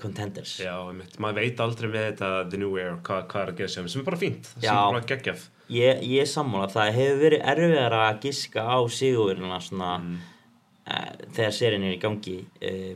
[0.00, 0.56] contenders.
[0.62, 0.74] Já,
[1.22, 4.02] maður veit aldrei með þetta The New Air, hvað, hvað er að gera sem sem
[4.02, 4.74] er bara fínt, sem Já.
[4.74, 5.46] er bara geggjaf.
[5.72, 11.56] Ég, ég er sammála, það hefur verið erfiðar að giska á sigurverðina svona uh, þegar
[11.56, 12.92] serien er í gangi uh,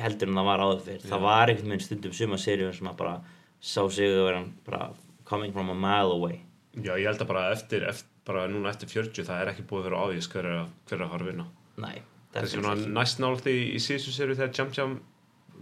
[0.00, 1.06] heldur en það var áður fyrr.
[1.06, 3.14] Það var einhvern veginn stundum suma serjur sem að bara
[3.60, 4.90] sá sigurverðin bara
[5.28, 6.42] coming from a mile away.
[6.76, 9.84] Já, ég held að bara eftir, eftir bara núna eftir 40 það er ekki búið
[9.84, 11.46] að vera ávís hver er að, hver er að fara að vinna.
[11.76, 11.96] Nei,
[12.34, 14.96] Þessi definitely svona næst nált í, í síðustu séru þegar Jam Jam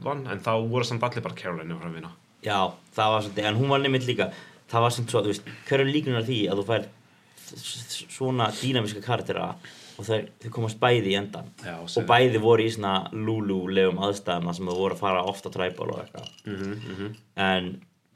[0.03, 2.11] vann, en þá voru samt allir bara Caroline fara að vinna.
[2.45, 2.59] Já,
[2.97, 4.31] það var svolítið, en hún var nefnitt líka
[4.69, 6.85] það var sem svo, þú veist, hver er líkunar því að þú fær
[8.15, 9.49] svona dýnamíska karaktera
[9.95, 14.49] og þau, þau komast bæði í endan Já, og bæði voru í svona lúlulegum aðstæðum
[14.57, 17.69] sem þau voru að fara ofta træból og eitthvað Mhm, en,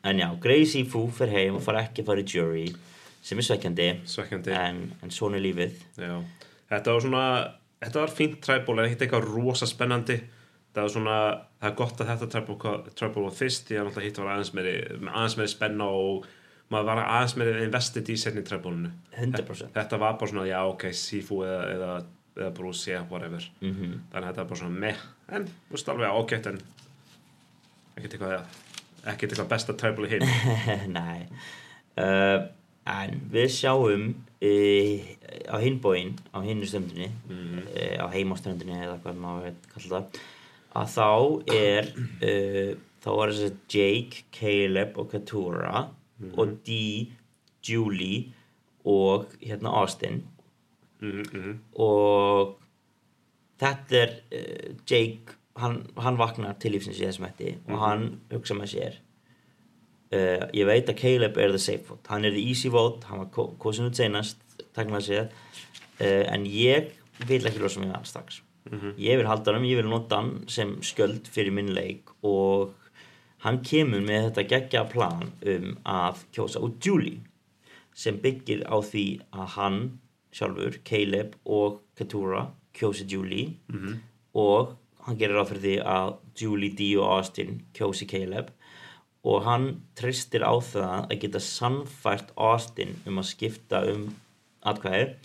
[0.05, 2.67] en já, Gracie Fu fer heim og far ekki að fara í jury
[3.23, 4.53] sem er svekkjandi Svekkjandi.
[4.57, 6.17] en, en svona er lífið Já.
[6.69, 7.23] Þetta var svona,
[7.85, 10.19] þetta var fínt træból en ekkert eitthvað rosa spennandi.
[10.75, 11.15] Það var svona,
[11.59, 12.29] það er gott að þetta
[12.99, 14.75] træból var fyrst, því að náttúrulega hitt var aðeins meiri,
[15.11, 16.29] aðeins meiri spenna og
[16.73, 18.93] maður var aðeins meiri investið í træbólinu.
[19.17, 21.97] 100% Þetta var bara svona, já, ok, Sifu eða, eða,
[22.39, 23.49] eða Bruce, yeah, whatever.
[23.61, 23.97] Mhm.
[24.13, 26.63] Þannig að þetta var bara svona meh, en, þú veist, alveg ágætt, en
[27.99, 28.63] ekkert eitthvað,
[29.05, 30.31] ekkert eitthvað besta træból í hinn.
[30.99, 31.27] Nei
[31.99, 32.47] uh,
[32.89, 35.09] En við sjáum uh,
[35.53, 40.23] á hinbóin á hinnu stöndinni uh, á heimastöndinni eða hvað maður veit kalla það
[40.77, 41.09] að þá
[41.55, 42.73] er uh,
[43.05, 45.89] þá er þess að Jake, Caleb og Katura
[46.37, 47.07] og Dee,
[47.63, 48.33] Julie
[48.85, 50.25] og hérna Austin.
[51.01, 51.59] Mm -hmm.
[51.79, 52.59] og
[53.61, 58.55] þetta er uh, Jake hann, hann vaknar til lífsins í þessum hætti og hann hugsa
[58.55, 58.99] með sér
[60.13, 62.09] uh, ég veit að Caleb er the safe vote.
[62.09, 64.39] Hann er the easy vote, hann var ko- kosin út senast
[64.75, 65.29] takkilega sér
[66.01, 66.91] uh, en ég
[67.27, 70.35] vil ekki losa mig við hann strax ég vil halda hann, ég vil nota hann
[70.49, 72.75] sem skjöld fyrir minn leik og
[73.45, 77.23] hann kemur með þetta geggja plan um að kjósa út Julie
[77.95, 79.79] sem byggir á því að hann
[80.35, 83.57] sjálfur, Caleb og Katura kjósi Julie
[84.35, 84.77] og
[85.07, 88.53] hann gerir ráð fyrir því að Julie, Dee og Austin kjósi Caleb
[89.27, 94.09] og hann tristir á það að geta sannfært Austin um að skipta um
[94.63, 95.17] atkvæði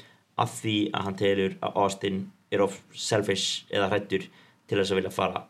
[0.42, 4.28] af því að hann telur að Austin er of selfish eða hrættur
[4.70, 5.44] til þess að vilja fara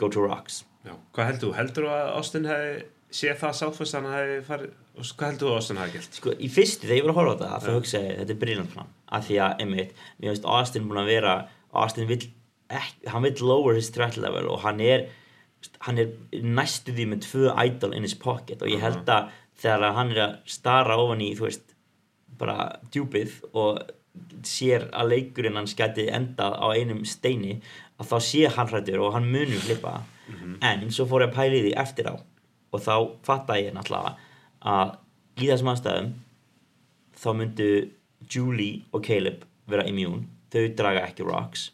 [0.00, 0.62] go to rocks.
[0.84, 1.56] Já, hvað heldur þú?
[1.58, 2.74] Heldur þú að Austin hefði
[3.14, 6.16] séð það sáfust hann hefði farið, og hvað heldur þú að Austin hefði gert?
[6.18, 8.40] sko, í fyrstu þegar ég var að horfa á þetta þá hugsaði ég, þetta er
[8.42, 8.94] brilliant plan.
[9.14, 11.34] Af því að, einmitt, mér finnst Austin búin að vera
[11.84, 12.26] Austin vill,
[12.80, 15.06] ekki, hann vill lower his threat level og hann er
[15.86, 16.10] hann er
[16.44, 19.30] næstu því með tvö idol in his pocket og ég held að
[19.62, 21.72] þegar hann er að stara ofan í, þú veist
[22.36, 23.78] bara djúpið og
[24.46, 27.58] sér að leikurinn hans gæti endað á einum steini
[27.98, 30.02] að þá sé hann hrættur og hann munum flippa
[30.64, 32.94] en svo fór ég að pæla í því eftir á og þá
[33.26, 34.14] fatta ég náttúrulega
[34.74, 34.94] að
[35.40, 36.12] í þessum aðstæðum
[37.24, 37.70] þá myndu
[38.30, 40.28] Julie og Caleb vera immune.
[40.52, 41.70] Þau draga ekki rocks.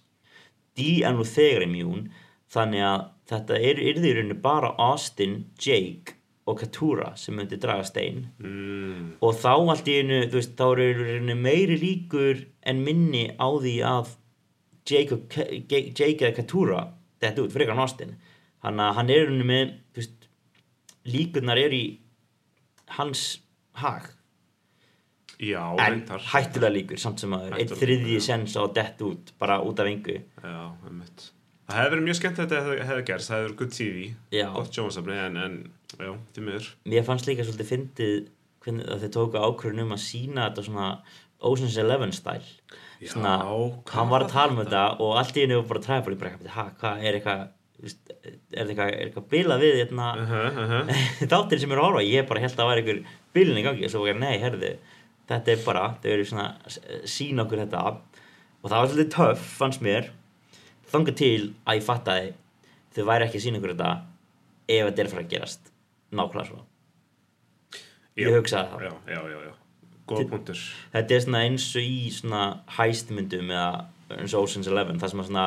[0.79, 2.09] Dee er nú þegar immune
[2.51, 6.17] þannig að þetta er yrði í rauninni bara Austin, Jake
[6.51, 10.67] og Katura sem myndi draga stein Mm, og þá allt í einu, þú veist, þá
[10.85, 14.17] eru meiri líkur en minni á því að
[14.91, 15.19] Jake,
[16.27, 16.85] eða Katura
[17.21, 18.15] þetta út, frekar en Austin
[18.65, 20.29] hann, hann er rauninni með veist,
[21.09, 21.85] líkurnar er í
[22.97, 23.27] hans
[23.81, 24.09] hag
[25.41, 28.25] já, en hættulega líkur samt sem að einn þriðji já.
[28.33, 31.31] sens á dett út bara út af engu Já, einmitt.
[31.71, 34.07] Það hefði verið mjög skemmt að þetta hefði, hefði gerst, það hefði verið good TV,
[34.35, 34.47] Já.
[34.57, 35.59] gott sjónvarsafni, en, en,
[36.07, 36.69] já, því miður.
[36.93, 38.15] mér fannst líka svolítið fyndið
[38.65, 40.89] hvernig að þeir tóku ákvörðun um að sína þetta svona
[41.41, 42.43] Ocean's Eleven stæl
[43.01, 43.39] Já, svona,
[43.95, 46.37] hann var að tala um þetta og allt í einu var bara træfbúl í bara,
[46.53, 47.47] ha, hvað er eitthvað
[47.81, 51.29] er eitthvað, er eitthvað bilað við hérna, Uh -huh, uh -huh.
[51.33, 53.85] þáttir sem eru að horfa ég bara held að það væri einhver bilin í gangi
[53.85, 54.77] og svo var ég, nei, herðu,
[55.29, 57.97] þetta er bara þau eru svona, að sína okkur þetta.
[58.63, 60.11] Og það var svolítið töff, fannst mér.
[60.93, 62.33] Þangað til að ég fattaði
[62.95, 63.91] þau væri ekki að sína okkur þetta
[64.69, 65.70] ef þetta er að fara að gerast
[66.13, 66.65] nákvæmlega svo
[68.21, 68.35] ég Já.
[68.37, 69.55] hugsaði það Já, já, já, já.
[70.11, 70.61] Góða punktur.
[70.93, 72.43] þetta er svona eins og í svona
[72.77, 73.71] hæstmyndum eða
[74.11, 75.45] eins og Ocean's Eleven það sem er svona,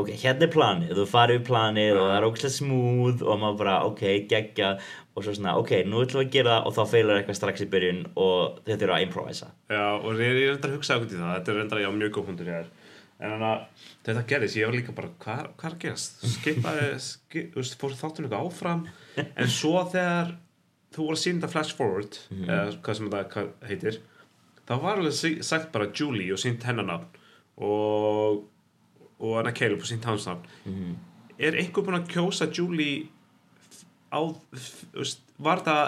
[0.00, 3.58] ok, hérna er planið þú farið við planið og það er ógæslega smúð og maður
[3.60, 4.70] bara, ok, geggja
[5.16, 7.66] og svo svona, ok, nú ætlum við að gera það og þá feilar eitthvað strax
[7.66, 11.12] í byrjun og þetta eru að improvisa Já, og ég, ég reyndar að hugsa okkur
[11.12, 12.72] til það, þetta er reyndar já, mjög góð hundur hér.
[13.16, 16.18] En þannig að þetta gerðist, ég var líka bara, hvað, er að gerast?
[16.34, 18.82] Skipaði, skip, fór þáttunum eitthvað áfram,
[19.24, 20.34] en svo þegar
[20.92, 23.98] þú voru að þetta flash forward, eða hvað sem hvað heitir,
[24.68, 27.22] þá var alveg sagt bara Julie og sínt hennar nafn
[27.56, 28.42] og,
[29.16, 30.44] og Anna Caleb og sínt hans nafn.
[31.40, 33.06] Er einhver búinn að kjósa Julie
[34.12, 34.20] á,
[35.40, 35.82] var það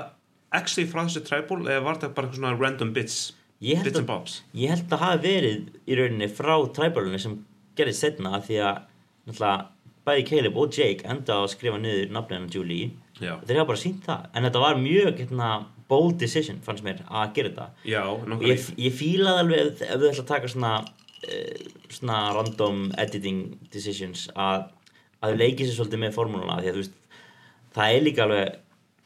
[0.56, 3.18] actually frá þessu tribal eða var það bara eitthvað svona random bits,
[3.64, 4.36] Ég held að-?
[4.54, 7.40] Ég held að hafi verið í rauninni frá træbálunni sem
[7.78, 8.84] gerðist setna af því að
[9.28, 9.56] náttúrulega
[10.08, 12.92] bæði Caleb og Jake enda að skrifa niður nafnið hennar Julie.
[13.18, 13.34] Já.
[13.42, 14.28] þeir hafa bara sínt það.
[14.32, 15.48] En þetta var mjög hérna,
[15.90, 17.66] bold decision fannst mér að gera þetta.
[17.88, 18.02] Já,
[18.46, 24.28] ég, ég fílaði alveg ef þau ætla að taka svona uh, svona random editing decisions
[24.36, 24.68] að,
[25.20, 26.96] að þau leikið sér svolítið með formúluna því að þú veist
[27.76, 28.56] það er líka alveg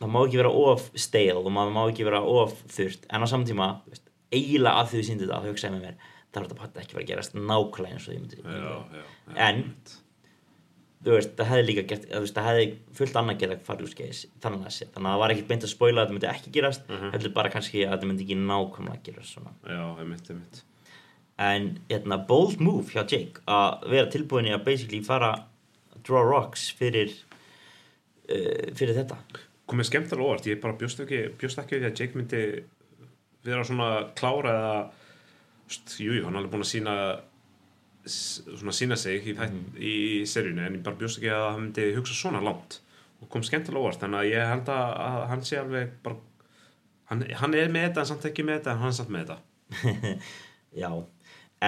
[0.02, 3.26] það má ekki vera of stale og maður má ekki vera of þurft en á
[3.30, 5.96] samtíma þú veist, eiginlega að því þau síndi þetta að hugsaði með mér
[6.32, 9.36] það er þetta ekki vera að gerast nákvæmlega eins og ég myndi já, já, já.
[9.48, 9.64] En-
[11.02, 14.20] þú veist, það hefði líka gert, veist, það hefði fullt annað geta farið úr skeiðis
[14.44, 17.08] þannig að að það var ekkert beint að spoila að þetta myndi ekki gerast, Mhm.
[17.16, 20.62] heldur bara kannski að þetta myndi ekki nákvæmlega gerast svona já, einmitt, einmitt
[21.38, 25.32] en hérna, bold move hjá Jake að vera tilbúin í að basically fara
[26.04, 27.10] draw rocks fyrir
[28.30, 29.18] uh, fyrir þetta
[29.70, 32.42] komið skemmtilega óvart, ég bara bjóst ekki bjóst ekki við því að Jake myndi
[33.46, 34.74] vera svona klára eða
[35.70, 36.96] st, jú, jú, hann er alveg búin að sína
[38.04, 39.60] svona sína sig í, mm.
[39.78, 39.94] í
[40.26, 42.80] seríunni en ég bara bjóst ekki að hann myndi hugsa svona langt
[43.22, 46.18] og kom skemmtilega óvart þannig að ég held að, að hann sé alveg bara
[47.12, 49.30] hann, hann er með þetta en samt ekki með þetta en hann er samt með
[49.30, 50.12] þetta
[50.82, 50.90] já,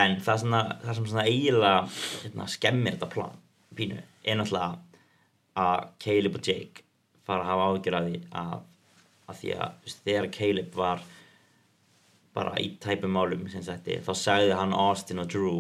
[0.00, 1.80] en það, svona, það sem svona eiginlega
[2.24, 3.40] hérna, skemmir þetta plan
[3.78, 4.82] pínu, er náttúrulega
[5.64, 6.84] að Caleb og Jake
[7.24, 8.56] fara að hafa áhyggjur af því að,
[9.30, 11.04] að því að þegar Caleb var
[12.34, 15.58] bara í tæpum málum sem þetta, þá sagði hann Austin og Drew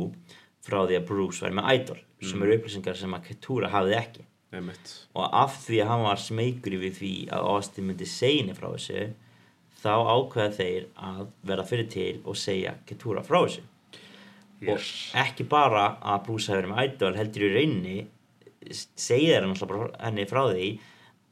[0.64, 4.24] frá því að Bruce væri með idol sem eru upplýsingar sem að Ketura hafði ekki.
[4.54, 8.56] Einmitt, og af því að hann var smeykur við því að Austin myndi segja henni
[8.56, 9.06] frá þessu
[9.82, 13.64] þá ákveða þeir að vera fyrir til og segja Ketura frá þessu.
[14.64, 15.10] Yes.
[15.12, 17.96] og ekki bara að Bruce hafi verið með idol heldur í rauninni
[18.96, 20.68] segja þeir henni frá því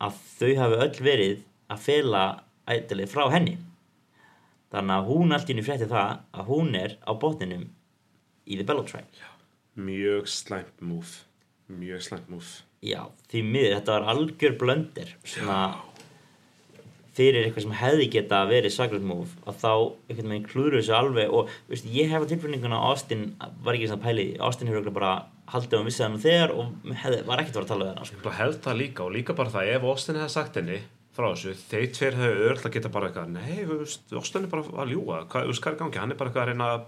[0.02, 2.24] að þau hafi öll verið að fela
[2.74, 3.54] idolið frá henni
[4.72, 7.68] þannig að hún allt í henni frétti það að hún er á botninum
[8.48, 9.30] í The Bellow Tribe.
[9.76, 11.22] Mjög slæmt múf
[11.72, 15.10] mjög slæmt múf Já, því miður, þetta var algjör blöndir
[17.12, 19.72] fyrir eitthvað sem hefði geta verið svaklega múf að þá
[20.08, 23.24] einhvern veginn klúður þessu alveg og veist, ég hef á tilfinninguna að Austin
[23.62, 25.12] var ekki svona pæli, Austin hefur örugglega bara
[25.52, 26.72] haldið á vissi hann þegar og
[27.04, 28.20] hefði, var ekkert að vera að tala við hann sko.
[28.24, 30.80] Bara held það líka og líka bara það ef Austin hefði sagt henni
[31.12, 34.52] frá þessu, þeir tveir hefur öll að geta bara eitthvað, nei, þú veist, Austin er
[34.52, 34.92] bara að
[35.28, 36.86] hvað, þú veist, hvað er gangi, hann er bara eitthvað að reyna að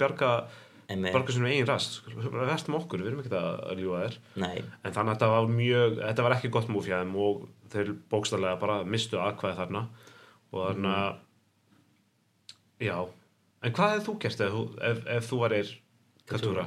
[1.00, 4.92] með- bjarga sinni eigin rast, verðum okkur, við erum ekkert að ljúga þér, Nei, en
[4.96, 8.60] þannig að þetta var mjög, þetta var ekki gott múf hjá þeim og þeir bókstallega
[8.60, 9.84] bara mistu aðkvæði þarna.
[10.54, 11.16] Og þannig að,
[12.84, 12.98] já,
[13.64, 14.60] en hvað hefði þú gert ef,
[14.90, 15.72] ef, ef þú varir
[16.30, 16.66] Katúra,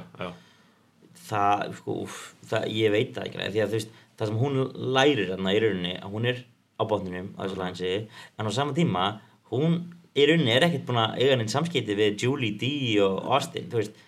[1.28, 4.60] það, sko, úf, það, ég veit það ekki því að þú veist, það sem hún
[4.94, 5.32] lærir
[6.78, 9.06] er á botninum á þessu lagin sig, en á sama tíma
[9.50, 9.80] hún
[10.14, 12.70] í rauninni er ekkert búin að eiga neinn samskipti við Julie D
[13.04, 14.04] og Austin, veist.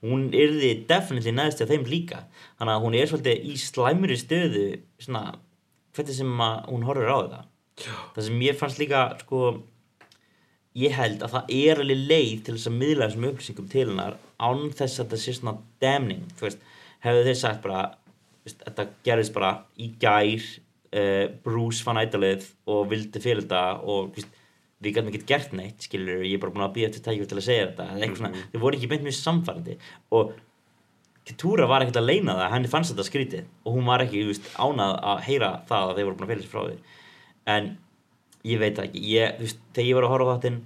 [0.00, 2.22] Hún yrði definitely neðst af þeim líka.
[2.56, 4.62] Þannig að hún er svolítið í slæmri stöðu
[4.96, 5.34] svona,
[5.92, 6.30] hvernig sem
[6.70, 7.40] hún horfir á þetta.
[7.80, 7.92] Já.
[8.14, 9.40] það sem ég fannst líka sko,
[10.76, 14.18] ég held að það er alveg leið til þess að miðla þessum upplýsingum til hennar
[14.40, 16.66] án þess að það sé svona damning, þú veist,
[17.06, 17.84] hefðu þeir sagt bara,
[18.44, 20.50] veist, þetta gerðist bara í gær
[20.96, 24.38] uh, Bruce fann ædalið og vildi fyrir þetta og veist,
[24.80, 27.38] við gætum ekki gert neitt skilur, ég er bara búin að býja eftir tækjum til
[27.40, 29.76] að segja þetta, eða eitthvað svona, þau voru ekki beint mjög samfærandi
[30.16, 30.38] og
[31.30, 34.48] Ketura var ekkert að leina það, henni fannst þetta skrítið og hún var ekki, veist,
[34.56, 36.78] ánað að heyra það að þeir voru búin að fela sér frá því
[37.54, 37.70] en
[38.50, 40.60] ég veit ekki ég, veist, þegar ég var að horfa á þáttinn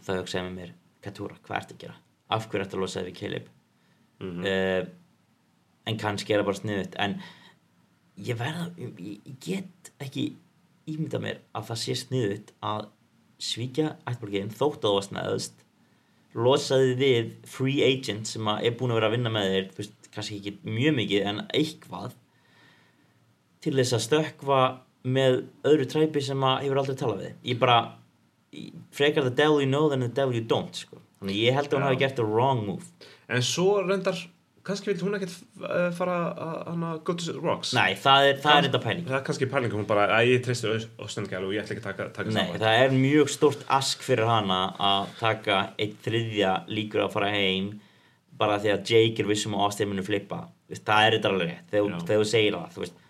[0.00, 0.74] þá hugsaði með mér,
[1.06, 1.96] Ketura, hvað ertu að gera?
[2.34, 3.50] Af hverju ertu að losa þig við Caleb?
[4.20, 4.44] Mhm.
[4.44, 4.82] uh,
[5.88, 7.14] en kannski er það bara sniðut en
[8.26, 10.30] ég verða ég, ég get ekki
[10.90, 12.88] ímynda mér að það sé sniðut að
[13.40, 15.64] svíkja ættborgin þótt að það var sneðust
[16.36, 20.10] losaði við free agent sem er búin að vera að vinna með þér þú veist,
[20.14, 22.16] kannski ekki mjög mikið en eitthvað
[23.64, 24.60] til þess að stökkva
[25.10, 27.78] með öðru træpi sem að hefur aldrei talað við ég bara
[28.94, 31.00] frekar the devil you know than the devil you don't sko.
[31.20, 31.86] þannig ég held að Já.
[31.86, 32.90] hafi gert the wrong move
[33.30, 34.18] En svo reyndar
[34.66, 36.16] kannski vil hún ekkert uh, fara
[36.68, 37.72] að go to rocks.
[37.76, 39.04] Nei, það er, það er þetta pæling.
[39.08, 41.88] það er kannski pæling hún bara, að ég treysti Östengæl og ég ætla ekki að
[41.88, 46.54] taka, taka Nei, saman það er mjög stórt ask fyrir hana að taka eitt þriðja
[46.70, 47.72] líkur að fara heim
[48.40, 50.44] bara því að Jake er vissum Austin muni flippa.
[50.70, 53.00] Það er þetta alveg rétt þegar þegar þú segir það þú veist,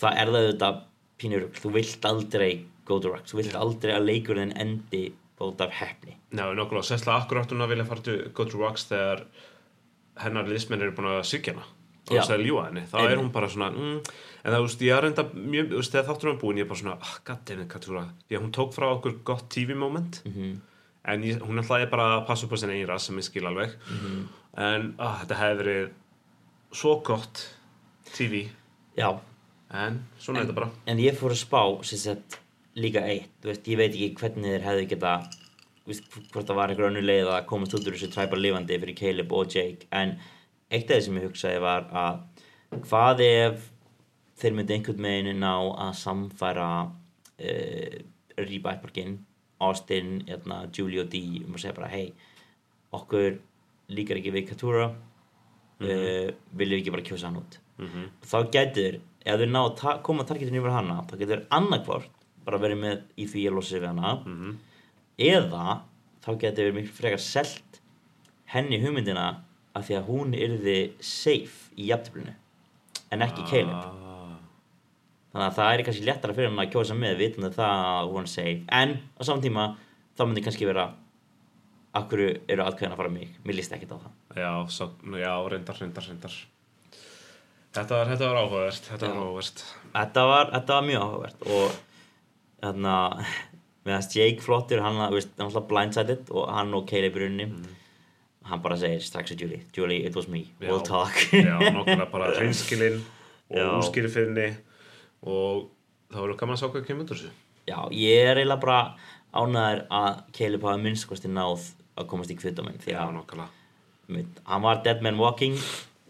[0.00, 0.82] það er það auðvitað
[1.20, 2.50] pínur þú vilt aldrei
[2.88, 5.04] go to rocks þú vilt aldrei að leikurinn endi
[5.40, 8.60] út af hefni Já, nokkulega, sérslega akkur átt hún að vilja fara til go to
[8.60, 9.24] rocks þegar
[10.18, 11.66] hennar liðsmenn eru búin að sykja hana.
[12.10, 13.12] Og þess að ljúa henni, þá Einmitt.
[13.12, 13.98] er hún bara svona mm,
[14.42, 16.64] en það, þú veist, ég er reynda mjög, þú veist, þegar þáttur hann búin, ég
[16.64, 20.22] er bara svona ah, goddammit, Katúra, því að hún tók frá okkur gott TV moment.
[20.26, 20.60] Mhm.
[21.10, 23.76] en ég, hún ætlaði bara að passa upp á sinna einra sem ég skil alveg.
[23.88, 24.18] Mhm.
[24.56, 25.90] en ah, þetta hefði verið
[26.72, 27.44] svo gott
[28.16, 28.48] TV
[28.98, 29.08] Já,
[29.72, 30.70] en svona er þetta bara.
[30.86, 32.40] en ég fór að spá sem sagt
[32.76, 35.39] líka eitt, þú veist, ég veit ekki hvernig þeir hefðu geta þú veist,
[35.86, 39.32] hvort það var einhver önnur leið að komast út úr þessu træpar lifandi fyrir Caleb
[39.32, 40.16] og Jake en
[40.70, 42.20] eitt af því sem ég hugsaði var að
[42.86, 43.70] hvað ef
[44.40, 45.52] þeir myndi einhvern veginn ná
[45.88, 47.96] að samfæra uh,
[48.40, 49.18] Reba Ætborgin
[49.60, 52.12] Austin, hérna, Julie og Dee um að segja bara, hei
[52.96, 53.36] okkur
[53.92, 57.60] líkar ekki við Katúra uh, viljum við ekki bara kjósa hann út.
[57.80, 62.10] Mm þá gætur, ef þau ná að koma targetinu yfir hana, þá getur annarkvort
[62.44, 64.14] bara verið með í því að losa sig við hana.
[64.24, 64.58] Mhm.
[65.20, 65.80] Eða
[66.24, 67.80] þá getur við miklu frekar selt
[68.50, 69.26] henni hugmyndina
[69.76, 72.34] af því að hún yrði safe í jafntöflinu
[73.10, 73.74] en ekki Caleb.
[73.74, 74.38] Ah,
[75.32, 78.26] þannig að það er kannski léttara fyrir hann að kjósa með vitandi það að hún
[78.26, 78.60] er safe.
[78.80, 79.66] En á saman tíma
[80.18, 80.88] þá myndi kannski vera
[82.00, 83.36] akkur eru aðkvæðin að fara mig?
[83.44, 84.16] Mér líst ekkert á það.
[84.38, 86.40] Já, svo, já, reyndar, reyndar, reyndar.
[87.70, 89.08] Þetta var, þetta var áhugavert þetta
[89.94, 91.76] þetta var, þetta var mjög áhugavert og
[92.60, 92.94] þarna
[93.86, 97.46] meðan Jake flottur, hann er alltaf blindsided og hann og Caleb í rauninni.
[98.50, 99.60] Hann bara segir strax að Julie.
[99.76, 100.68] Julie, it was me, Já.
[100.70, 101.14] we'll talk.
[101.32, 103.00] Já, nokkulega bara reynskilinn
[103.50, 103.68] Já.
[103.76, 104.48] og henni
[105.22, 105.68] og
[106.10, 107.30] þá verður gaman að sá hvað kemur úr þessu.
[107.68, 108.80] Já, ég er eiginlega bara
[109.36, 111.68] ánæður að Caleb hafi minnskosti náð
[112.00, 113.44] að komast í kvittaminn því já, að
[114.10, 115.54] Einmitt, hann var dead man walking.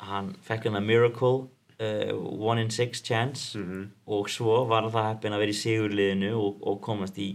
[0.01, 1.43] Hann fekk hann að miracle
[1.83, 3.91] uh, one in six chance Mhm.
[4.07, 7.35] og svo var það heppin að vera í sigurliðinu og, og komast í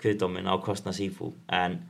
[0.00, 1.80] kviðdómin á kostna Sifu en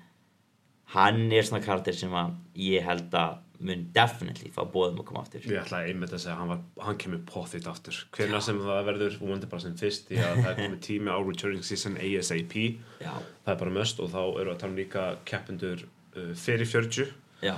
[0.95, 5.23] hann er svona karakter sem að ég held að mun definitely fá bóðum að koma
[5.25, 5.45] aftur.
[5.45, 7.99] Ég ætlaði einmitt að segja að hann, var, hann kemur potþitt aftur.
[8.17, 11.19] Hvernig sem það verður vonandi bara sem fyrst því að það er komið tími á
[11.21, 13.13] returning season ASAP já,
[13.45, 17.13] það er bara möst og þá eru að tala um líka keppendur uh, fyrir 40
[17.45, 17.53] já,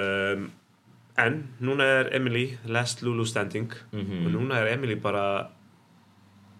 [0.00, 0.48] um,
[1.26, 3.68] en núna er Emily last Lulu standing.
[3.92, 4.24] Mhm.
[4.24, 5.50] og núna er Emily bara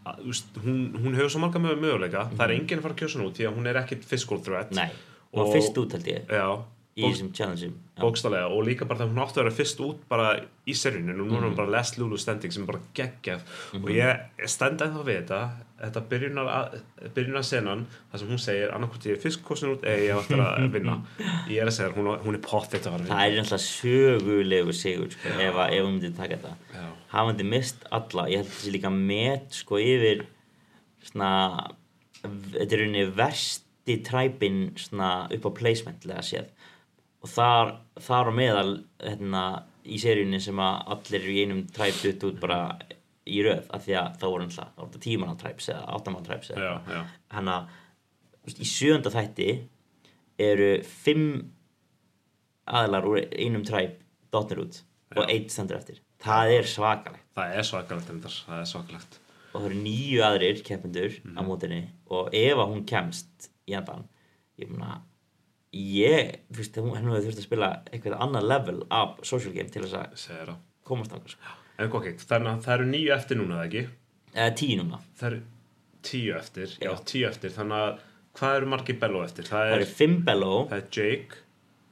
[0.07, 2.28] að, úst, hún, hún hefur svo marga mög- möguleika.
[2.36, 4.70] Það er enginn að fara að kjósa nú því að hún er ekkit physical threat.
[4.70, 4.76] Mhm.
[4.76, 4.90] nei
[5.32, 6.26] hún var fyrst út held ég.
[6.30, 6.46] Já,
[6.97, 8.01] í þessum challenge-um Já.
[8.01, 10.28] bókstallega og líka bara þegar hún átti að vera fyrst út bara
[10.66, 11.49] í seríunum og núna Mhm.
[11.51, 13.40] hún bara last Lulu standing sem er bara geggjað.
[13.74, 15.40] Og ég stend ennþá við þetta
[15.76, 16.80] þetta byrjunar, að,
[17.14, 20.38] byrjunar senan þar sem hún segir annarkvæmt ég er fyrst kosin út eða ég eftir
[20.40, 20.94] að vinna.
[21.53, 24.72] Ég er að segja hún, hún er pott þetta að að það er náttúrulega sögulegu
[24.72, 26.55] sigur sko, ef, að- ef hún myndi taka þetta.
[26.72, 30.24] Já, hafandi mist alla ég held þessi líka met sko yfir
[31.05, 31.30] svona
[32.24, 36.49] þetta er rauninni versti træpin svona upp á placement lega séð
[37.26, 37.72] og þar,
[38.06, 38.68] þar á meðal
[39.02, 39.42] hérna,
[39.86, 42.60] í seríunni sem að allir í einum træp dutt út bara
[43.26, 46.52] í röð af því að þá voru alltaf, tímanna træps eða áttamanna træps
[47.34, 49.48] hann að í sjönda þætti
[50.46, 51.28] eru fimm
[52.66, 53.98] aðilar úr einum træp
[54.34, 54.80] dotnir út
[55.16, 55.30] og Já.
[55.32, 56.00] eitt stendur eftir.
[56.22, 57.26] Það er svakalegt.
[57.36, 59.18] Það er svakalegt það er svakalegt.
[59.52, 64.06] Og það eru nýju aðrir keppendur á mótinni og ef að hún kemst í endan
[64.60, 65.00] ég meina
[65.76, 69.82] ég, þú veist, hún hefði þurft að spila eitthvað annað level af social game til
[69.86, 70.54] þess að
[70.86, 71.54] komast á sko.
[71.78, 73.86] en ok, þannig að það eru nýju eftir núna eða ekki?
[74.36, 75.00] Eða tíu núna.
[75.18, 75.40] Það eru
[76.06, 77.04] tíu eftir, já, Já.
[77.04, 77.50] tíu eftir.
[77.50, 77.98] Þannig að
[78.38, 79.44] hvað eru margir bello eftir?
[79.44, 81.42] Það það er, eru fimm Bello, það er Jake.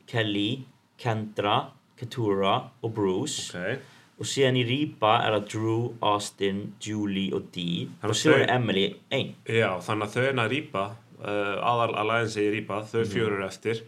[0.07, 0.65] Kelly
[0.99, 1.57] Kendra,
[1.99, 3.51] Katura og Bruce.
[3.51, 3.81] Ok,
[4.21, 7.89] og síðan í Rýpa er það Drew, Austin, Julie og Dee.
[8.05, 9.35] Og þau- er Emily ein.
[9.49, 10.85] Já, þannig að þau er að rýpa
[11.21, 13.13] uh, aðal alliance í rýpa þau Mhm.
[13.13, 13.83] fjögur eru eftir.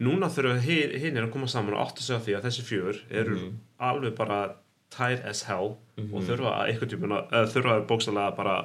[0.00, 2.62] Núna þurfa hin, hinn er að koma saman og áttu sig á því að þessi
[2.68, 3.52] fjögur eru Mhm.
[3.80, 4.54] alveg bara
[4.90, 8.56] tight as hell og þurfa að eitthvað tímuna uh, þurfa að bókstælega bara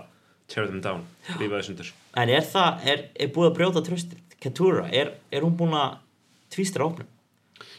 [0.47, 1.03] tear them down,
[1.39, 1.91] lífa þessum undir.
[2.17, 5.97] En er það, er, er búið að brjóta tröstið Katura, er, er hún búin að
[6.49, 6.85] tvístra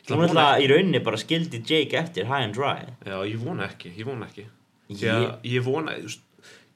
[0.04, 2.84] ætla hún að vona ætla í rauninni bara skildi Jake eftir high and dry.
[3.06, 4.44] Já, ég vona ekki, ég vona ekki.
[4.90, 5.92] Ég- að ég vona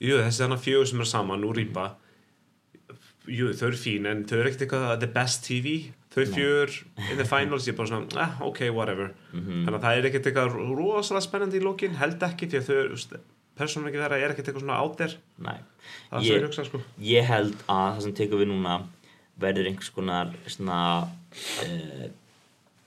[0.00, 1.92] Jú, þessi þannig fjögur sem er saman úr rýpa
[3.24, 5.76] Jú, þau eru fín en þau eru ekkert eitthvað the best TV
[6.14, 6.74] þau fjör
[7.10, 9.14] in the finals, ég er bara svona eh, ok, whatever.
[9.32, 9.64] Mhm.
[9.64, 13.22] þannig að það er ekkert eitthvað rosalega spennandi í lókin held ekki því að þau
[13.54, 16.80] persónuleiki þeirra er ekkert eitthvað svona áter það er svo ég hugsa sko.
[17.06, 18.78] ég held að það sem tekur við núna
[19.40, 22.08] verður einhvers konar svona uh,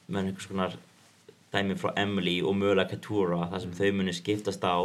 [0.08, 0.76] með einhvers konar
[1.54, 4.76] dæmi frá Emily og mögulega Katura þar sem þau muni skiptast á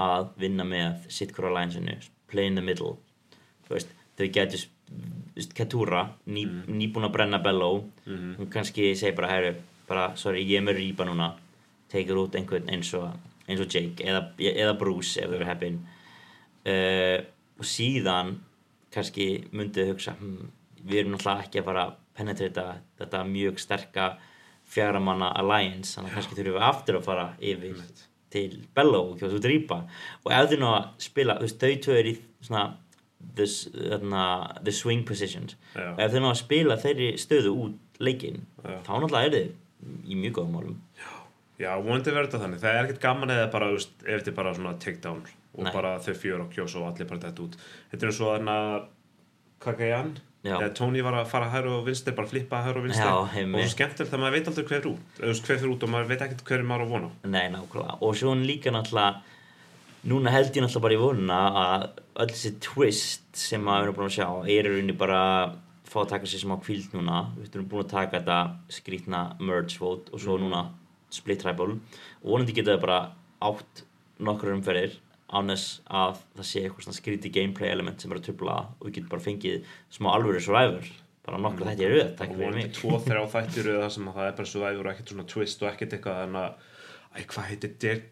[0.00, 1.98] að vinna með sitt hvora lænsinu
[2.30, 2.94] play in the middle.
[3.66, 4.62] Þú veist, þau getur
[5.56, 7.86] Katura, ný, nýbúin að brenna Bello.
[8.04, 9.52] Hún kannski segir bara hæru,
[9.88, 11.32] bara, sorry, ég er með rýpa núna.
[11.90, 13.08] Tekur út einhvern eins og
[13.50, 15.80] eins og Jake eða, eða Bruce ef þau eru heppin.
[16.60, 17.18] Uh,
[17.60, 18.36] og síðan
[18.92, 20.50] kannski myndið hugsa hm,
[20.82, 22.66] við erum náttúrulega ekki að fara að penetrata
[23.00, 24.06] þetta mjög sterka
[24.70, 27.80] fjaramanna alliance þannig að kannski þurfum við aftur að fara yfir
[28.30, 29.80] til Bello og kjósa út rýpa.
[30.24, 32.64] Og ef þau ná að spila þau er í svona
[33.36, 34.24] the, þarna,
[34.64, 35.92] the swing positions Já.
[35.94, 38.78] og ef þau ná að spila þeirri stöðu út leikinn Já.
[38.86, 40.78] þá náttúrulega er þið í mjög góðum málum
[41.60, 42.60] Já, vonandi verður þetta þannig.
[42.62, 45.72] Það er ekkert gaman eða bara, ef þetta er bara svona takedown og Nei.
[45.74, 47.58] bara þau fjör og kjós og allir bara þetta út.
[47.92, 48.54] Þetta er svo þarna
[49.60, 50.14] Kakajan,
[50.46, 53.34] eða Tony var að fara hæru og vinstri, bara flippa hæru og vinstri Já, og
[53.34, 56.46] svo skemmtilegt að maður veit aldrei hver út, hver fyrir út og maður veit ekkert
[56.48, 57.10] hver maður á vona.
[57.28, 57.98] Nei, nákvæmlega.
[58.08, 59.20] Og svo líka náttúrulega,
[60.08, 61.84] núna held ég náttúrulega bara í vonuna að
[62.22, 65.58] öll þessi twist sem að við erum búin að sjá er í rauninni bara að
[65.90, 67.20] fá að taka sér smá kvíld núna.
[67.36, 68.38] Við erum búin að taka þetta
[68.72, 70.64] skrítna merge vote og svo núna
[71.10, 71.74] split tribal.
[72.22, 72.98] Og vonandi geta það bara
[73.50, 73.84] átt
[74.22, 74.98] nokkur umferðir
[75.30, 78.86] án þess að það sé eitthvað svona skríti gameplay element sem er að trubla og
[78.88, 80.88] við getum bara fengið smá alvöru survivor.
[81.26, 82.70] Bara nokkur þetta er auðvitað, takk og fyrir mig.
[82.78, 85.62] tvo, þrjá þættir eða það sem að það er bara survivor og ekkert svona twist
[85.62, 86.70] og ekkert eitthvað þannig að,
[87.10, 88.02] æ, hvað heitir Dare,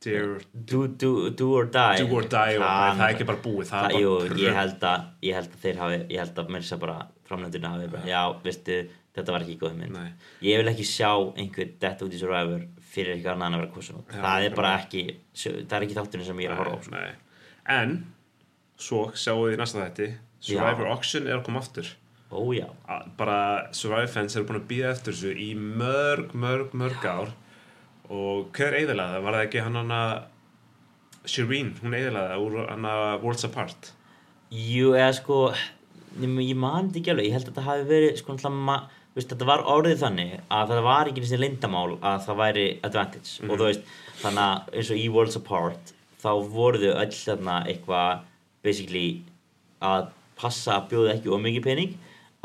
[0.00, 1.98] Do, do, do or die.
[2.00, 4.38] Do or Die og Það- það er ekki bara búið, það Það, er jú, bara
[4.40, 6.94] ég held að, ég held að þeir hafi, ég held að mér sé bara
[7.28, 8.78] framlendurinn hafi bara, já, veistu,
[9.18, 9.92] þetta var ekki góð mynd.
[9.92, 10.12] Nei.
[10.48, 11.68] Ég vil ekki sjá einhver
[12.06, 14.00] út í Survivor fyrir eitthvað annað en að vera.
[14.08, 15.04] Já, það er bara ekki,
[15.36, 16.84] það er ekki þátturinn sem ég er að horfa á.
[16.86, 16.90] sko.
[16.96, 17.12] Nei.
[17.76, 17.94] En,
[18.80, 20.08] svo sjáum við í næsta þætti,
[20.40, 21.92] Survivor Auction er að koma aftur.
[22.32, 22.66] Ó já,
[23.18, 27.32] bara Survivor fans eru búin að býða eftir þessu í mörg, mörg, mörg ár
[28.10, 29.24] og hver eiðilega það?
[29.26, 30.00] Var það ekki hann hana
[31.28, 33.92] Shireen, hún eiðilega það úr hana Worlds Apart.
[34.50, 35.42] Jú, eða sko,
[36.18, 38.80] ég, ég man þetta ekki alveg, ég held að þetta hafi verið, sko, náttúrulega,
[39.20, 43.32] þetta var orðið þannig að það var ekki þessi lindamál að það væri advantage.
[43.46, 43.94] Og þú veist,
[44.24, 48.24] þannig að eins og í Worlds Apart þá voru þau öll þarna eitthvað
[48.64, 49.06] basically
[49.84, 51.94] að passa að bjóða ekki of mikið pening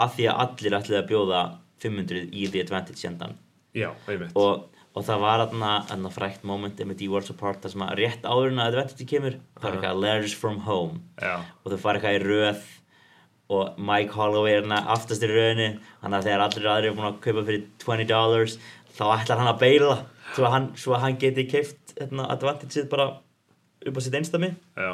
[0.01, 1.41] af því að allir ætliði að bjóða
[1.83, 3.35] 500 í The Advantage sjendan
[3.75, 3.89] Já,
[4.39, 8.23] og, og það var þarna, frækt moment með í Worlds Apart þar sem að rétt
[8.23, 11.01] áður en að Advantage kemur það er eitthvað letters from home.
[11.19, 12.65] Já, og þau fara eitthvað í röð
[13.55, 15.67] og Mike Holloway er hérna aftast í röðinu
[16.01, 18.55] þannig að þegar allir aðrir er búin að kaupa fyrir 20 dollars
[18.95, 19.97] þá ætlar hann að beila
[20.31, 23.09] svo að hann, svo að hann geti keift hérna, advantageið bara
[23.85, 24.89] upp á sitt einstami já,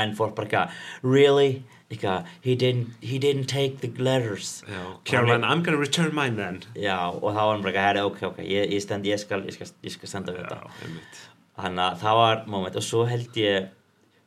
[0.00, 4.62] en fólk bara eitthvað really eitthvað, he didn't, he didn't take the letters.
[4.68, 6.62] Já Caroline, I'm gonna return mine then.
[6.74, 9.58] Já, og þá var hann bara herri, ok, ok, ég, ég stend ég skal, ég
[9.58, 11.28] skal, ég skal stenda Já, þetta
[11.60, 13.68] þannig að það var moment og svo held ég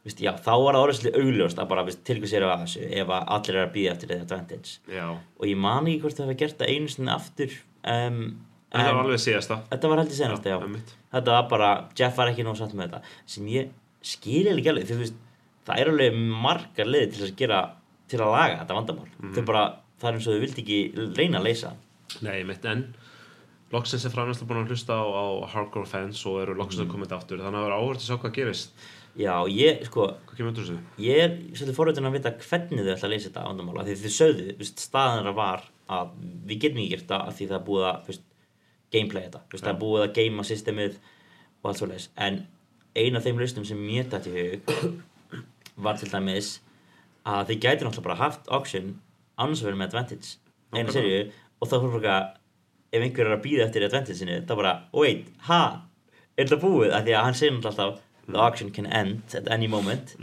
[0.03, 2.88] Vist, já, þá var það orðslega augljóst að bara vist, til hvers er að þessu
[2.99, 4.74] ef að allir er að býða eftir þetta advantage.
[4.91, 7.53] Já, og ég man ekki hvort það hefði gert það einu sinni aftur
[7.93, 8.18] um,
[8.74, 9.61] en en var alveg síðasta.
[9.70, 10.57] þetta var heldur senast já.
[10.57, 10.91] einmitt.
[11.14, 13.72] Þetta var bara, Jeff var ekki nóg satt með þetta sem ég
[14.03, 15.22] skil eiginlega ekki alveg þú veist,
[15.68, 17.61] það er alveg margar liði til að gera,
[18.11, 19.07] til að laga þetta vandamál.
[19.20, 19.34] Mhm.
[19.38, 19.64] þau bara,
[20.01, 20.80] það er eins og þau vildi ekki
[21.18, 21.74] reyna að leysa
[22.22, 22.84] Nei, einmitt, en
[23.74, 27.07] loksins er framvæmslega búin að hlusta á, á hardcore fans og eru loksins að koma
[27.07, 27.39] þetta aftur.
[27.41, 28.84] Þannig að það var áhverð að sjá hvað gerist.
[29.18, 30.78] Já, ég, sko, Hvað kemur undir þessu?
[31.01, 33.95] ég er svolítið forröndin að vita hvernig þau ætla að leysa þetta vandamál af því
[34.03, 35.66] þau sögðu, þú veist, staðan þeirra var
[35.97, 36.14] að
[36.49, 38.24] við getum ekki gert það af því það er búið að þú veist,
[38.93, 40.97] gameplay þetta, það er búið að gamea systemið
[41.64, 42.07] og allt svoleiðis.
[42.18, 42.39] En
[43.03, 44.74] ein af þeim lausnum sem mér dætt í hug
[45.76, 46.55] var til dæmis
[47.24, 48.95] að þið gæti náttúrulega bara haft auction
[49.39, 50.38] annars vera með advantage
[50.74, 51.19] einu serju
[51.61, 52.17] og þá fyrir bara
[52.93, 55.61] ef einhver er að býða eftir advantage-inu þá bara, wait, ha?
[56.38, 59.49] Er þetta búið, af því að hann segir náttúrulega alltaf the auction can end at
[59.51, 60.13] any moment.